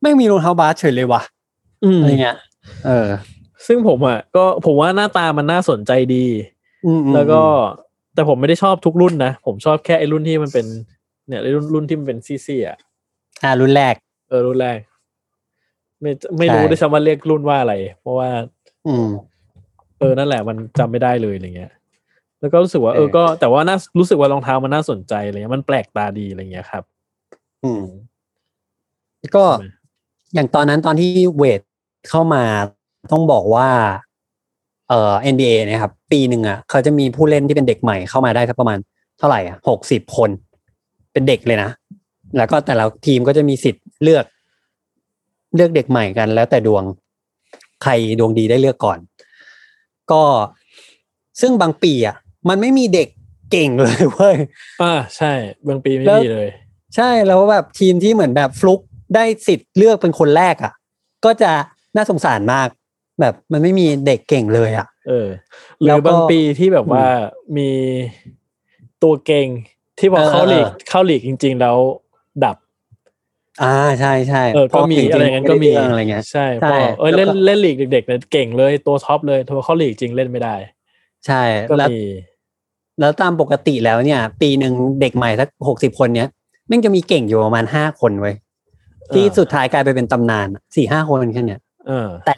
[0.00, 1.22] แม่งมีรองเท้าบาสเฉยเลยว่ะ
[1.84, 2.36] อืมอะไรเงี้ย
[2.86, 3.08] เออ
[3.66, 6.26] ซึ่งผมอะก็ผมว่าหน้าตามันน่าสนใจดี
[6.86, 7.42] อืมอืมแล้วก็
[8.14, 10.66] แต่ผมไม่ได้ชอบทุกรุ่นนะ ผมชอบแค่ไอ้รุ่นที่มันเป็น
[11.28, 12.78] เนี่ยไอ้รุ่นรุ่นที่มันเป็นซี่ๆอะ
[13.44, 13.94] อ่ารุ่นแรก
[14.28, 14.78] เออรุ่นแรก
[16.00, 18.28] ไม่ไม่รู้ใช่ด้วยซ้ำว่าเรียกรุ่นว่าอะไร เพราะว่า
[18.86, 19.06] อืม
[19.98, 21.72] เออนั่นแหละ มันจำไม่ได้เลยอะไรเงี้ย
[22.40, 26.82] แล้วก็รู้สึกว่าเออเออก็ แต่ว่าน่ารู้สึกว่ารองเท้ามันน่าสนใจอะไรเงี้ยมันแปลกตาดีอะไรเงี้ยครับ
[27.64, 27.82] อืม
[29.36, 29.68] ก็ใช่ไหม
[30.34, 31.60] อย่างตอนนั้นตอนที่เวท
[32.08, 32.42] เข้ามา
[33.12, 33.68] ต้องบอกว่า
[34.88, 38.78] เอ่อ NBA นะครับ ปีหนึ่งอะเขาจะมีผู้เล่นที่เป็นเด็กใหม่เข้ามาได้สักประมาณ
[39.18, 40.30] เท่าไหร่อะหกสิบคน
[41.12, 41.70] เป็นเด็กเลยนะ
[42.36, 44.24] แล้วก็แต่ละทีมก็จะมีสิทธิ์เลือก
[45.54, 46.84] เลือกเด็กใหม่กัน แล้วแต่ดวง
[47.82, 48.98] ใครดวงดีได้เลือกก่อน
[50.12, 50.22] ก็
[51.40, 52.16] ซึ่งบางปีอะ
[52.48, 53.08] มันไม่มีเด็ก
[53.50, 54.36] เก่งเลยเว้ย
[54.82, 55.32] อ่าใช่
[55.68, 56.48] บางปีไม่แล้วมีเลย
[56.96, 58.80] ใช่แล้วแบบทีมที่เหมือนแบบฟลุก
[59.14, 60.72] ได้สิทธิ์เลือกเป็นคนแรกอะ
[61.24, 61.52] ก็จะ
[61.96, 62.68] น่าสงสารมาก
[63.20, 65.28] แบบมันไม่มีเด็กเก่งเลยอะ เออ
[65.80, 67.04] หรืแล้อวก็บางปีที่แบบว่า
[67.56, 67.70] มี
[69.02, 69.48] ตัวเก่ง
[69.98, 71.76] ที่พอเออเข้าลีกเออเข้าลีกจริง ๆ แล้ว
[72.44, 72.56] ดับ
[73.62, 80.54] อ่าใช่ใช่เออก็มีเพาอะไรอย่างนั้นก็ไม่ได้เรื่องอะไรเงี้ยใช่ใช่พอเออเล่นแล้วก็เล่นลีกเด็กๆเนี่ยเก่งเลยตัว top เลยพอเข้าลีกจริงเล่นไม่ได้
[81.26, 82.00] ใช่ก็แล้วมี
[83.00, 86.28] แล้วตามปกติแล้วเนี่ย ปีหนึ่งเด็กใหม่สักหกสิบคนเนี้ย
[86.68, 88.34] แม่งจะมีเก่งอยู่ประมาณห้าคนเว้ย
[89.14, 90.46] ที่สุดท้ายกลายไปเป็นตำนาน
[90.76, 92.34] สี่ห้าคนแค่เนี้ยเออแต่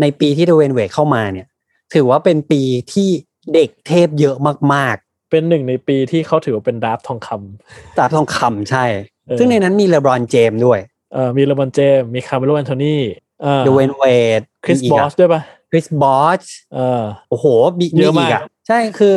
[0.00, 1.46] ในปีที่ดเวนเวดเข้ามาเนี่ย
[1.94, 2.62] ถือว่าเป็นปี
[2.92, 3.08] ที่
[3.54, 4.36] เด็กเทพเยอะ
[4.74, 4.96] มาก
[5.30, 8.84] เป็นหนึ่งในปีที่เขาถือว่าเป็น draft ทองคำตาทองคำใช่
[9.26, 10.80] เออซึ่งในนั้นมีเลบรอนเจมส์ด้วย
[11.12, 12.96] เอ่อมีเลบรอนเจมส์มีคาร์เมโลแอนโทนี
[13.42, 14.04] เอ่อเดเวนเว
[14.38, 16.42] ดคริสบอสด้วยปะคริสบอส
[16.74, 17.46] เออโอ้โห
[17.78, 19.14] มีเยอะมากใช่คือ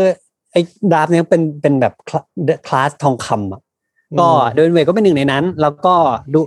[0.52, 0.62] ไอ้
[0.92, 2.20] draft เนี้ยเป็นเป็นแบบคลา
[2.68, 3.62] คลาสทองคำอะ
[4.20, 5.96] ก็เดเวนเวดก็เป็นหนึ่งในนั้น แล้วก็
[6.34, 6.40] ดู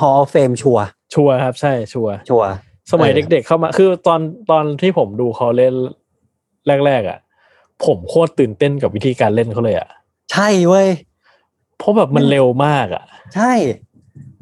[0.00, 2.50] Hall of Fame ชัวร์ชัวร์ครับ ใช่ชัวร์ชัวร์
[2.92, 4.20] สมัยเออเด็กๆเข้ามา คือตอน
[4.50, 5.74] ตอนที่ผมดูเขาเล่น
[6.86, 7.18] แรก ๆ อะ
[7.84, 9.88] ผมโคตรตื่นเต้นกับวิธีการเล่นเขาเลยอะ
[10.32, 10.88] ใช่เว้ย
[11.78, 13.52] เพราะแบบมันเร็วมากอะ ใช่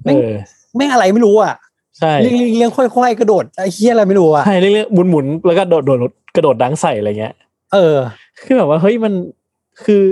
[0.05, 0.29] เอแม่งอ
[0.77, 1.55] แม่งอะไรไม่รู้อะ
[1.99, 7.35] ใช่เลี้ยงเลี้ยงเลี้ยงค่อยๆ กระโดดไอ้เฮียอะไรไม่รู้อะ ใช่เรื่อยๆหมุนๆแล้วก็โดดโดดกระโดดดังใส่อะไรเงี้ย
[7.75, 7.97] เออ
[8.45, 9.13] คือแบบว่าเฮ้ยมัน
[9.85, 10.03] คือ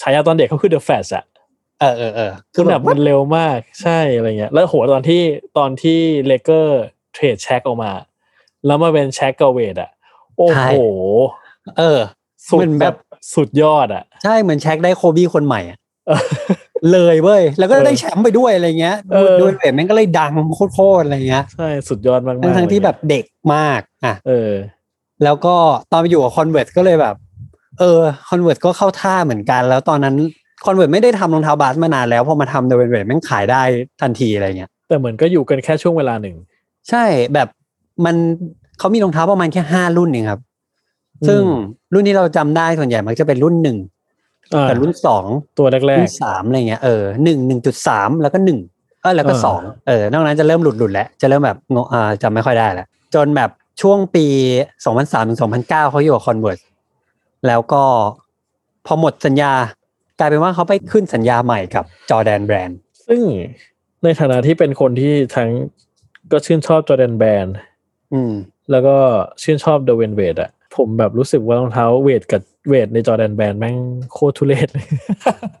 [0.00, 1.24] ฉายาตอนเด็กเขาคือ The Flash อะ
[1.80, 5.22] เออเออเออคือแบบมันเร็วมากใช่อะไรเงี้ย แล้วโหตอนที่
[5.58, 6.82] ตอนที่เลเกอร์
[7.12, 7.92] trade Shaq ออกมา
[8.66, 9.90] แล้วมาเป็น Shaq กับ Wade อะ
[10.38, 10.74] โอ้โห
[11.78, 12.00] เออ
[12.48, 12.96] สุดมันแบแบบบ
[13.34, 16.22] สุดยอดอะใช่เหมือน Shaq ได้โคบี้คนใหม่อะเออ
[16.92, 20.32] เลยเว้ย แล้วก็เออได้แชมป์ไปด้วยอะไรเงี้ยเออดูเวทแม่งก็เลยดัง
[20.74, 24.52] โคตรๆอะไรเงี้ยใช่สุดยอดมากๆทั้งทั้งๆที่เลยแบบเด็กมากอะเออ
[25.24, 25.54] แล้วก็
[25.92, 27.16] ตอนไปอยู่กับ Converse ก็เลยแบบ
[27.78, 30.16] เออ Converse ก็เข้าท่าเหมือนกัน แล้วตอนนั้น
[30.64, 33.62] Converse ไม่ได้ทำรองเท้าบาสมานานแล้วพอมาทำ Dwyane Wade แม่งขายได้
[34.00, 36.36] ทันทีอะไรเงี้ยแต่เหมือนก็อยู่กันแค่ช่วงเวลาหนึ่ง
[36.90, 37.04] ใช่
[37.34, 37.48] แบบ
[38.04, 38.16] มัน
[38.78, 40.40] เขามีรองเท้าประมาณแค่ห้ารุ่นเองครับ
[41.28, 41.42] ซึ่ง
[41.94, 43.78] รุ่นที่เราจำได้ส่วนใหญ่มันจะเป็นรุ่นหนึ่ง
[44.54, 45.24] อ่ากับรุ่นสอง
[45.58, 48.58] ตัวแรรุ่กนสามอะไรเงี้ยเออหนึ่งหนึ่งจุดสามแล้วก็หนึ่ง
[49.02, 53.50] เออแล้วก็อ่าสองเออนอกนั้นจะเริ่มหลุดหลุดๆแล้วจะเริ่มแบบงงอ่าจำไม่ค่อยได้แล้วจนแบบ
[53.82, 54.26] ช่วงปี
[54.84, 56.56] สองพันสามถึงสองพันเก้าเขาอยู่กับคอนเวิร์
[57.46, 57.82] แล้วก็
[58.86, 59.52] พอหมดสัญญา
[60.18, 63.22] กลายเป็นว่าเขาไปขึ้นสัญญาใหม่กับ Jordan Brandๆซึ่ง
[64.02, 65.50] ในฐานะที่เป็นคนที่ทั้ง
[66.30, 67.46] ก็ชื่นชอบ Jordan Brand
[68.12, 68.32] อืม
[68.70, 68.96] แล้วก็
[69.42, 73.76] ชื่นชอบ Dwyane Wade อะผมแบบรู้สึกว่ารองเท้า Wade กับ Wade ใน Jordan Brand แม่ง
[74.12, 74.86] โคตรทุเรศเลย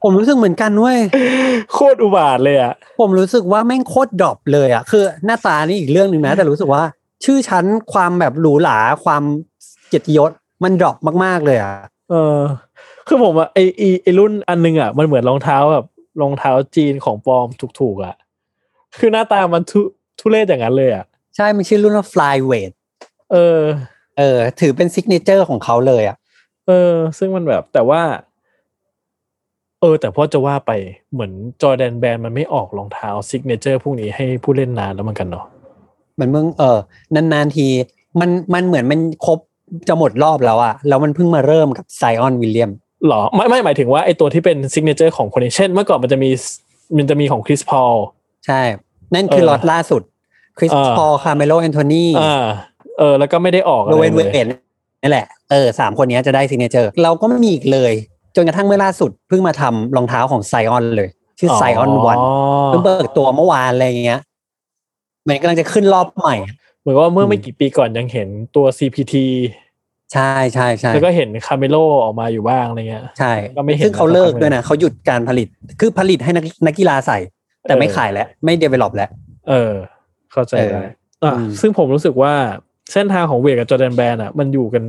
[0.02, 0.98] ผมรู้สึกเหมือนกันเว้ย
[1.72, 6.82] โคตรอุบาทว์เลยอะผมรู้สึกว่าแม่งโคตร drop เลยอะคือหน้าตานี่อีกเรื่องหนึ่งนะ แต่รู้สึกว่า
[7.24, 9.22] ชื่อชั้นความแบบหรูหราความ
[9.88, 10.30] เกียรติยศ
[10.62, 11.72] มัน drop มากๆเลยอะ
[12.10, 12.38] เออ
[13.06, 15.86] คือผมอะไอไอไอรุ่นอันนึงอะมันเหมือนรองเท้าแบบ
[16.20, 17.46] รองเท้าจีนของปลอม
[17.80, 18.14] ถูกๆอะ
[18.98, 19.80] คือหน้าตามันทุ
[20.20, 21.04] ทุเรศอย่างนั้นเลยอะ
[21.36, 22.72] ใช่มันชื่อรุ่นว่า Fly Wade
[23.32, 23.60] เออ
[24.18, 26.16] เออ ถือเป็น signature ของเขาเลยอะ
[26.66, 28.02] เออ ซึ่งมันแบบแต่ว่า
[29.80, 30.70] เออ แต่พอจะว่าไป
[31.12, 31.32] เหมือน
[31.62, 35.44] Jordan Brand มันไม่ออกรองเท้า signature พวกนี้ให้ผู้เล่นนานแล้วเหมือนกันเนาะ
[36.18, 36.78] มันเมื่อเออ
[37.14, 37.66] นานๆที
[38.20, 39.38] มันมันเหมือนมันครบ
[39.88, 42.70] จะหมดรอบแล้วอะแล้วมันเพิ่งมาเริ่มกับ Zion William
[43.08, 46.30] หรอ ไม่ไม่หมายถึงว่าไอตัวที่เป็น signature ของคนนี้เช่น เมื่อก่อนมันจะมี
[46.96, 47.92] มันจะมีของ Chris Paul
[48.46, 48.60] ใช่
[49.14, 50.02] นั่นคือเออล็อตล่าสุด
[50.58, 52.44] Chris เออ Paul Carmelo Anthony อ่า
[52.98, 54.46] เออ แล้วก็ไม่ได้ออกอะ Dwyane Wade
[55.02, 57.92] นี่แหละ เออสามคนนี้จะได้ signature เราก็ไม่มีอีกเลย
[58.36, 61.08] จนกระทั่งเมื่อล่าสุดเพิ่งมาทำรองเท้าของ Zion เลย
[61.38, 62.18] ชื่อ Zion One
[62.66, 64.20] เพิ่งเปิดตัวเมื่อวานอะไรอย่างเงี้ย
[65.22, 66.36] เหมือนกำลังจะขึ้นรอบใหม่
[66.80, 69.14] เหมือนว่าเมื่อมไม่กี่ปีก่อนยังเห็นตัว CP3
[70.12, 75.48] ใช่ใช่ใช่แล้วก็เห็น Carmelo ออกมาอยู่บ้างอะไรเงี้ย ใช่ก็ไม่เห็นซึ่งเขาเลิกสักพักด้วยนะเขาหยุดการผลิต
[75.80, 77.18] คือผลิตให้นักนักกีฬาใส่
[77.68, 79.10] แต่ไม่เออขายแล้ว ไม่ develop แล้ว
[79.48, 79.72] เออ
[80.32, 80.84] เข้าใจเออได้
[81.24, 82.34] อะอืมซึ่งผมรู้สึกว่า
[82.92, 84.84] เส้นทางของ Wade กับ Jordan Brand อะ มันอยู่กัน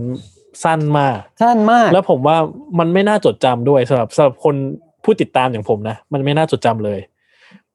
[0.64, 2.38] สั้นมาก สั้นมาก แล้วผมว่า
[2.80, 4.56] มันไม่น่าจดจำด้วยสำหรับสำหรับคน
[5.04, 7.00] ผู้ติดตามอย่างผมนะ มันไม่น่าจดจำเลย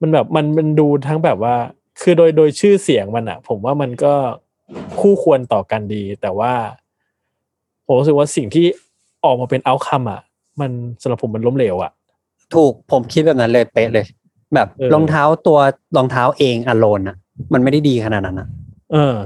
[0.01, 1.55] มันแบบมันมันดูทั้งแบบว่า
[2.01, 4.15] คือโดยโดยชื่อเสียงมันอะ ผมว่ามันก็
[5.01, 6.53] คู่ควรต่อกันดี แต่ว่า
[7.87, 8.67] ผมรู้สึกว่าสิ่งที่
[9.25, 10.21] ออกมาเป็นเอาคัมอะ
[10.61, 10.71] มัน
[11.03, 11.93] สำหรับผมมันล้มเหลวอะ
[12.55, 14.07] ถูกผมคิดแบบนั้นเลยเป๊ะเลย
[14.55, 15.59] แบบเออรองเท้าตัว
[15.97, 17.17] รองเท้าเองอโลนอะ
[17.53, 18.49] มันไม่ได้ดีขนาดนั้นอะ
[18.93, 19.17] เออ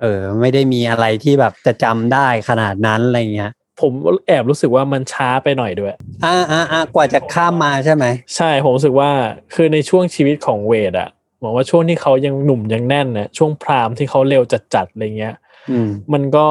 [0.00, 3.92] เออ ไม่ได้มีอะไรที่แบบจะจำได้ขนาดนั้นอะไรเงี้ยผม
[4.26, 5.94] แอบรู้สึกว่ามันช้าไปหน่อยด้วย
[6.24, 8.04] อ่าอ่าอ่ากว่าจะข้ามมาใช่ไหม
[8.36, 9.10] ใช่ ผมรู้สึกว่า
[9.54, 11.08] คือในช่วงชีวิตของ Wade อะ
[11.42, 14.42] บอกว่าช่วงที่เขายังหนุ่มยังแน่นเนี่ยช่วง prime ที่เขาเร็ว
[14.74, 15.34] จัดๆอะไรเงี้ย
[15.70, 16.46] อืมมันก็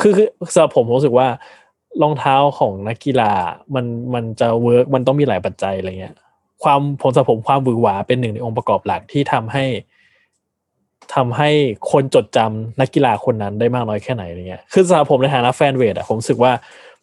[0.00, 1.28] คือคือสำหรับผมผมรู้สึกว่า
[2.02, 3.32] รองเท้าของนักกีฬา
[3.74, 6.14] มันมันจะ work มันต้องมีหลายปัจจัยอะไรเงี้ย
[6.62, 9.64] ความผมสำหรับผมความหวือหวาเป็นหนึ่งในองค์ประกอบหลักที่ทำให้
[11.14, 11.50] ทำให้
[11.90, 16.52] คนจดจำนักกีฬาคนนั้นได้มากน้อยแค่ไหนอะไรเงี้ยคือสำหรับผมในฐานะแฟนเวทอะผมรู้สึกว่า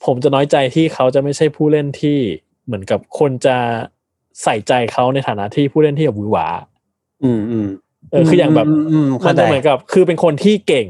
[0.06, 2.18] ผมจะน้อยใจที่เขาจะไม่ใช่ผู้เล่นที่
[2.66, 3.58] เหมือนกับคนจะ
[4.44, 6.48] ใส่ใจเขาในฐานะที่ผู้เล่นที่แบบหวือหวา
[7.24, 7.68] อืมอืม
[8.12, 10.88] เออคืออย่างแบบมอืมมัเข้านใจจะเหมือนกับ คือเป็นคนที่เก่ง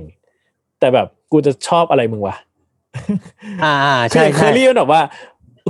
[0.79, 2.35] แต่แบบกูจะชอบอะไรมึงวะ
[3.63, 5.01] อ่าอ่าคือใช่อย่างเคใช่อรี่มันแบบว่า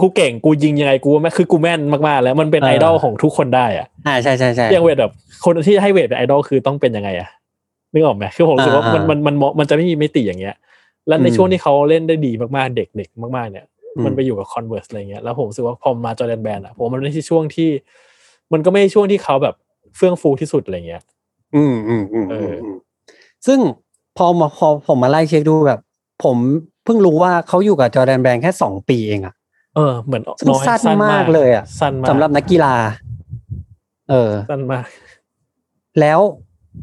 [0.01, 5.11] กูเก่งกูยิงยังไงกูแม่คือกูแม่นมากๆ แล้วมันเป็นเออไอดอลของทุกคนได้อะอ่าใช่ใช่ใช่อย่างเวทแบบ
[5.45, 7.29] คนที่ให้เวทเป็นไอดอลคือต้องเป็นยังไงอะ
[7.93, 10.55] นึกออกไหมคือผมรู้สึกว่าอ่ามันอ่ามัมันมันมันมันจะไม่มีมิติอย่างเงี้ย
[11.07, 13.65] แล้วในอืมช่วงที่เขาเล่นได้ดีมากๆเด็กๆมากๆ เนี่ย
[13.95, 17.69] อืมมันไปอยู่กับคอนเว r ร์สอะไรเงี้ยแล้วผมรู้สึกว่าพอมาจอแดนแบนอะผมว่ามันไม่ใช่ช่วงที่
[18.53, 19.55] มันก็ไม่ใช่ช่วงที่เขาแบบ
[19.97, 21.01] เฟื่องฟูที่สุดอะไรเงี้ย
[21.55, 22.77] อืมอืมอืมเออือมอืม
[23.45, 23.59] ซึ่ง
[24.17, 25.79] พอมาพอผมมาไล่เช็คดูแบบ
[26.23, 26.37] ผม
[26.85, 29.33] เพิ่งรู้ว่าเขาอยู่กับจอร์แดนแบงค์แค่สองปีเองอะ
[29.75, 32.75] เออเหมือนซึ่งน้อยสั้นมากเลยอะสั้นมากสำหรับนักกีฬา
[34.09, 34.85] เออสั้นมาก
[35.99, 36.19] แล้ว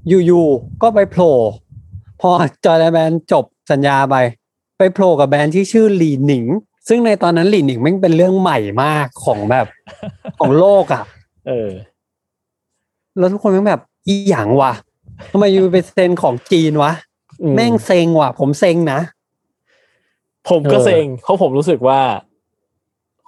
[0.09, 1.37] อยู่ๆก็ไปโผล่
[2.21, 2.31] พอ
[2.65, 4.17] จอร์แดนแบนจบสัญญาไป
[4.79, 6.45] ไปโผล่กับแบรนด์ที่ชื่อหลีหนิง
[6.89, 9.67] ซึ่งในตอนนั้นหลีหนิงแม่งเป็นเรื่องใหม่มากของแบบ
[10.39, 11.05] ของโลกอะ
[11.47, 11.71] เออ
[13.19, 14.73] แล้วทุกคนแม่งแบบอีหยังวะ
[15.33, 16.93] ทำไมอยู่ไปเซ็นของจีนวะ
[17.43, 19.01] อืมแม่งเซ็งว่ะ ผมเซ็งนะ
[20.51, 22.01] ผมก็เออเซ็งเพราะผมรู้สึกว่า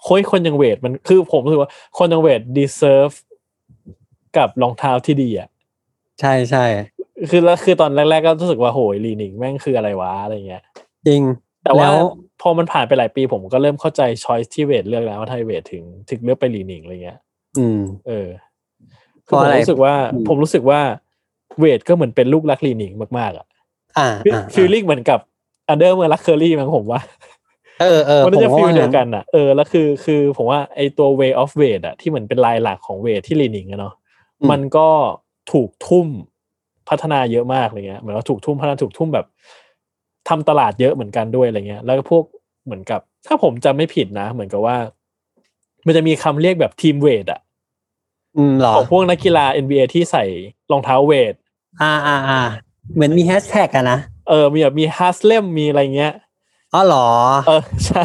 [0.03, 3.15] โค้ยคนยังเวทมันคือผมรู้สึกว่าคนยังเวท deserve
[4.37, 5.49] กับรองเท้าที่ดีอะ
[6.21, 6.65] ใช่ใช่
[7.31, 10.63] คือแล้วคือตอนแรก ๆ ก็รู้สึกว่าโหยลีนิงแม่งคืออะไรวะอะไรเงี้ย
[11.07, 11.23] จริง
[11.65, 12.07] แต่ว่าแล้ว
[12.41, 17.19] พอมันผ่านไปหลายปีผมก็เริ่มเข้าใจช้อยที่เวทเลือกแล้วว่าไทยเวทถึงถึงเลือกไปลีนิงอะไรเงี้ย
[17.59, 18.29] อืม เออ
[19.25, 20.81] เพคือราะผมอะไรรู้สึกว่าอืมผมรู้สึกว่า
[21.59, 23.47] เวทก็เหมือนเป็นลูกรักลีนิงมากๆ อะ
[23.99, 25.21] อ่าอ่าฟีลลิ่งเหมือนกับ
[25.69, 27.01] Under Armour รักเคอรี่มั้งผมว่า
[27.81, 33.95] เออเออมันน่าจะผม feel ว่าเดียวกันอะเออแล้วคือคือผมว่าไอตัว Way of Wade อะที่เหมือนเป็นลายหลักของ Wade ที่ Li-Ning อะเนาะ
[34.51, 34.89] มันก็
[35.53, 36.09] ถูกทุ่ม
[36.89, 39.27] พัฒนาเยอะมากอะไรเงี้ยเหมือนว่าถูกทุ่มพัฒนาถูกทุ่มแบบ
[40.29, 42.25] ทำตลาดเยอะเหมือนกันด้วยอะไรเงี้ย แล้วก็พวก
[42.65, 44.77] เหมือนกับ ถ้าผมจำไม่ผิดนะ เหมือนกับว่า
[45.87, 47.41] มันจะมีคำเรียกแบบ Team Wade อะ
[48.37, 50.25] อืมเหรอของพวกนักกีฬา NBA ที่ใส่
[50.73, 51.35] รองเท้า Wade
[51.83, 52.41] อ่าอ่าอ่า
[52.95, 53.99] เหมือนมีแฮชแท็กอะนะ
[54.29, 56.15] เออมีแบบมี Haslem มีอะไรเงี้ย
[56.75, 57.09] อ๋อเหรอ
[57.47, 58.05] เออใช่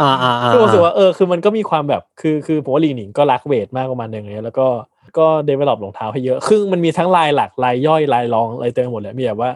[0.00, 4.66] อ่าอ่าอ่าคือผมรู้สึกว่าเออคือมันก็มีความแบบคือคือผมว่า Li-Ning ก็รัก Wade มากประมาณหนึ่งเลยแล้วก็
[5.18, 9.50] ก็ develop รองเท้าให้เยอะคือมันมีทั้งลายหลักลายย่อยลายรองอะไรเต็มไปหมดเลยมีแบบว่า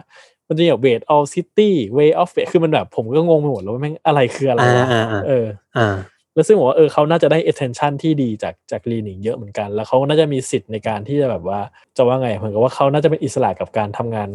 [0.47, 5.45] มันจะมีแบบ Wade All City Way of Wade คือมันแบบผมก็งงไปหมดแล้วว่าแม่งอะไรคืออะไรอ่าวะอ่าอ่าเออ
[5.77, 5.95] อ่า
[6.33, 11.59] แล้วซึ่งผมว่าเออเขาน่าจะได้ attention ที่ดีจากจาก Li-Ning เยอะเหมือนกัน แล้วเขาน่าจะมีสิทธิ์ในการที่จะแบบว่า
[11.97, 14.29] จะว่าไงเหมือนกับว่าเขาน่าจะเป็นอิสระกับการทำงาน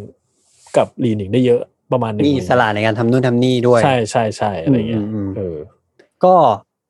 [0.77, 1.63] กับลีหนิงได้เยอะ
[1.93, 5.57] ประมาณหนึงมีอิสระในการทำนู่นทำนี่ด้วย ใช่ใช่ใช่อะไรเงี้ยอืมอืมอืมเออ
[6.25, 6.35] ก็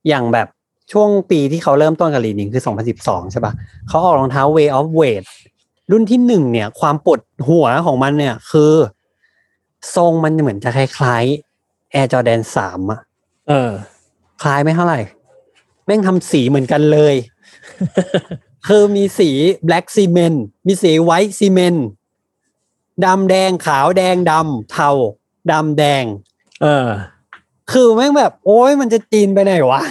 [0.09, 0.49] อย่างแบบ
[0.93, 2.63] ช่วงปีที่เขาเริ่มต้นกับลีนิงคือ
[2.97, 3.53] 2012 ใช่ปะ
[3.89, 5.25] เขาออกรองเท้า Way of Weight
[5.93, 8.73] รุ่นที่หนึ่งเนี่ย ความปวดหัวของมันเนี่ยคือ
[9.97, 13.01] ทรงมันเหมือนจะคล้ายๆ Air Jordan 3อะ
[13.49, 13.71] เออ
[14.43, 15.01] คล้ายไม่เท่าไหร่
[15.87, 17.15] แม่งทำสีเหมือนกันเลย
[18.69, 19.31] คือมีสี
[19.69, 21.81] black cement มีสี white cement
[23.07, 24.91] ดำแดงขาวแดงดำเทา
[25.53, 26.05] ดำแดง
[26.63, 26.89] เออ
[27.73, 29.83] คือแม่งแบบ โอ้ยมันจะจีนไปไหนวะ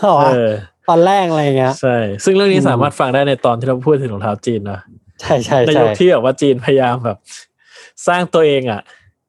[0.00, 0.50] เอาวะเออ
[0.88, 4.80] ตอนแรกอะไรเงี้ยใช่ซึ่งเรื่องนี้อืมสามารถฟังได้ในตอนที่เราพูดถึงรองเท้าจีนนะ
[5.20, 7.18] ใช่ใช่ในใช่ยุคที่แบบว่าจีนพยายามแบบ
[8.06, 8.80] สร้างตัวเองอะ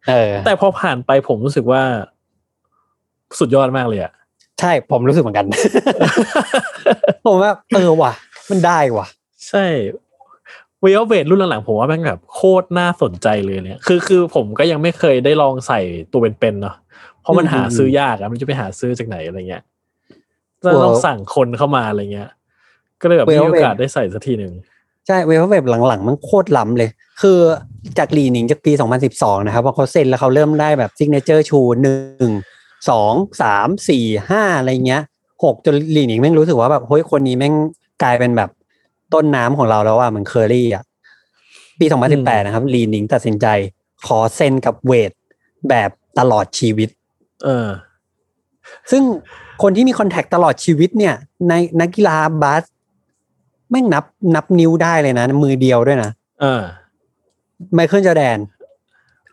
[0.09, 1.81] เออแต่พอผ่านไปผมรู้สึกว่า
[3.39, 4.11] สุดยอดมากเลยอะ
[4.59, 5.45] ใช่ผมรู้สึกเหมือนกัน
[7.25, 8.11] ผมว่าเออว่ะ
[8.49, 9.07] มันได้ว่ะ
[9.49, 9.65] ใช่
[10.81, 15.79] เวลเวทรุ่นหลังๆผมว่าแม่งแบบโคตรน่าสนใจเลยเนี่ย คือคือผมก็ยังไม่เคยได้ลองใส่
[16.11, 16.75] ตัวเป็นๆเนาะ
[17.21, 19.63] เพราะมันอืมหาซื้อยากอะมันจะไปหาซื้อจากไหนอะไรเงี้ย
[20.63, 22.29] จะต้องสั่งคนเข้ามาอะไรเงี้ย
[23.01, 24.53] ก็เลยแบบมีโอกาสได้ใส่สักทีหนึ่ง
[25.07, 26.89] ใช่เวฟเว็บหลังๆ มันโคตรล้ำเลย
[27.21, 27.39] คือ
[27.97, 28.71] จากลีหนิงจากปี
[29.09, 32.31] 2012 นะครับพอเขาเซ็นแล้วเขาเริ่มได้แบบ signature shoe หนึ่ง
[32.89, 35.01] สองสามสี่ห้าอะไรเงี้ย
[35.43, 37.53] หกจน Li-Ning แม่งรู้สึกว่าแบบเฮ้ยคนนี้แม่ง
[38.03, 38.49] กลายเป็นแบบ
[39.13, 40.83] ต้นน้ำของเราแล้วว่าเหมือนเคอรี่อะ
[41.79, 41.85] ปี
[42.15, 43.47] 2018นะครับ Li-Ning ตัดสินใจ
[44.05, 45.11] ขอเซ็นกับ Wade
[45.69, 45.89] แบบ
[46.19, 46.89] ตลอดชีวิต
[47.43, 47.67] เออ
[48.91, 49.03] ซึ่ง
[49.61, 51.15] คนที่มี contract ตลอดชีวิตเนี่ย
[51.49, 52.63] ในนักกีฬาบาส
[53.69, 54.03] แม่งนับ
[54.35, 56.61] นับนิ้วได้เลยนะ มือเดียวด้วยนะเออ
[57.73, 58.37] Michael Jordan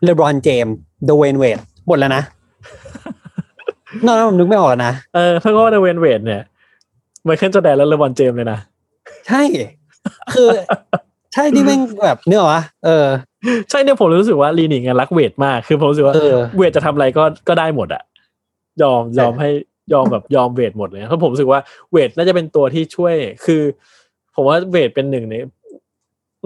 [0.03, 2.23] LeBron James Dwyane Wade หมดแล้วนะ
[4.05, 6.41] นอกนั้นผมนึกไม่ออกแล้วนะ เออเพราะว่า Dwyane Wade เนี่ย
[7.23, 8.59] Michael Jordan และ LeBron James เลยนะ
[9.27, 9.41] ใช่
[10.33, 10.49] คือ
[11.33, 13.07] ใช่ที่แม่งแบบเนื้อวะเออ
[13.69, 18.03] ใช่เนี่ยผมรู้สึกว่า Li-Ning อะรัก Wade มากคือผมรู้สึกว่าเออ Wade จะทำอะไรก็ก็ได้หมดอะ
[18.81, 19.49] ยอมยอมให้
[19.93, 21.59] ยอมแบบยอม Wade หมดเลยเพราะผมรู้สึกว่า
[21.91, 23.13] Wade น่าจะเป็นตัวที่ช่วย
[23.45, 23.61] คือ
[24.35, 25.35] ผมว่า Wade เป็นหนึ่งใน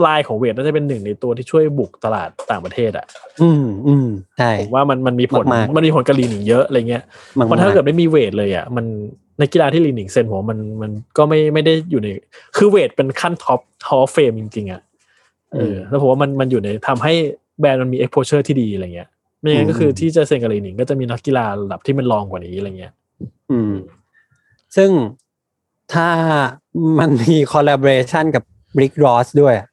[0.06, 3.06] ลายของ Wade น่าจะเป็นหนึ่งในตัวที่ช่วยบุกตลาดต่างประเทศอะ
[3.42, 4.08] อืมอืม
[4.38, 7.04] ใช่ผมว่ามันมันมีผลมากๆมันมีผลกับ Li-Ning เยอะอะไรเงี้ย
[7.38, 8.86] มากเพราะถ้าเกิดไม่มี Wade เลยอะ มัน
[9.29, 12.08] ในกีฬาที่ Li-Ning เซ็นผมว่ามันมันก็ไม่ไม่ได้อยู่ใน
[12.58, 14.82] คือ Wade เป็นขั้น top top form จริงๆอะ
[15.54, 17.14] เออแล้วผมว่ามันมันอยู่ในทำให้
[17.60, 19.10] แบรนด์มันมี exposure ที่ดีอะไรเงี้ย
[19.40, 22.94] ไม่งั้นก็คือที่จะเซ็นกับ Li-Ning ก็จะมีนักกีฬาระดับที่มันรองกว่านี้อะไรเงี้ย
[23.52, 23.74] อืม
[24.76, 24.90] ซึ่ง
[25.94, 26.10] ถ้า
[27.00, 28.44] มันมีคอลลาบอ a t ชันกับ
[28.82, 29.68] ริกรอสด้วยอะ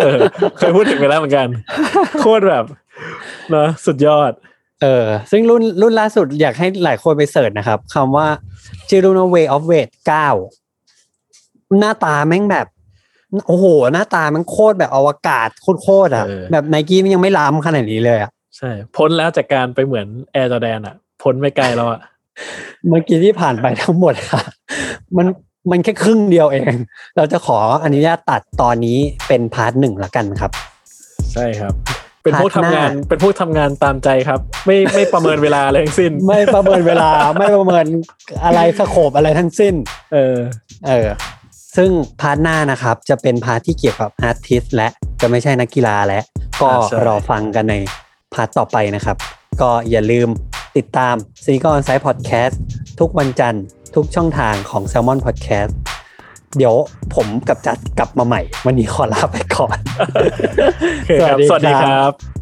[0.00, 0.18] เออ
[0.58, 1.48] เคยพูดถึงไปแล้วเหมือนกัน
[2.20, 2.64] โคตรแบบ
[3.50, 4.32] เนอะสุดยอด
[4.82, 8.26] เออซึ่งรุ่นรุ่นล่าสุดอยากให้หลายคนไปเสิร์ชนะครับคำว่า
[8.88, 9.90] c h i r u n o Way of Weight
[10.80, 12.66] 9หน้าตาแม่งแบบ
[13.46, 15.48] โอ้โห หน้าตามันโคตรแบบอวกาศ
[15.82, 22.00] โคตรๆอะ แบบไนกี้มันยังไม่ล้ำขนาดนี้เลยอะใช่ พ้นแล้วจากการไปเหมือน Air Jordan อะ พ้นไม่ไกลแล้วอะ
[22.88, 24.42] เมื่อกี้ที่ผ่านไปทั้งหมดค่ะ
[25.16, 25.26] มัน
[25.70, 26.74] มันแค่ครึ่งเดียวเอง
[27.16, 30.50] เราจะขออนุญาตตัดตอนนี้เป็น part หนึ่งละกันครับ
[31.32, 31.74] ใช่ครับ
[32.22, 37.86] เป็นพวก part หน้างทำาน เป็นพวกทำงานตามใจครับ ไม่ไม่ประเมินเวลาอะไรทั้งสิ้น ไม่ประเมินเวลาไม่ประเมิน
[38.44, 39.74] อะไร scope อะไรทั้งสิ้น
[40.12, 40.36] เออ
[40.88, 41.08] เออ
[41.76, 41.90] ซึ่ง
[42.20, 44.88] part หน้านะครับ จะเป็น part ที่เกี่ยวกับ artist และ
[45.20, 46.20] จะไม่ใช่นักกีฬาและ
[46.60, 47.74] ก็อ่าใช่รอฟังกันใน
[48.34, 49.16] part ต่อไปนะครับ
[49.60, 50.28] ก็อย่าลืม
[50.76, 51.14] ติดตาม
[51.44, 52.60] ซีกอนไซด์พอดแคสต์
[53.00, 53.64] ทุกวันจันทร์
[53.94, 55.72] ทุกช่องทางของ Salmon Podcast
[56.58, 56.74] เดี๋ยว
[57.14, 62.39] ผมกับจัดกลับมาใหม่ วันนี้ขอลาไปก่อนโอเคครับสวัสดีครับ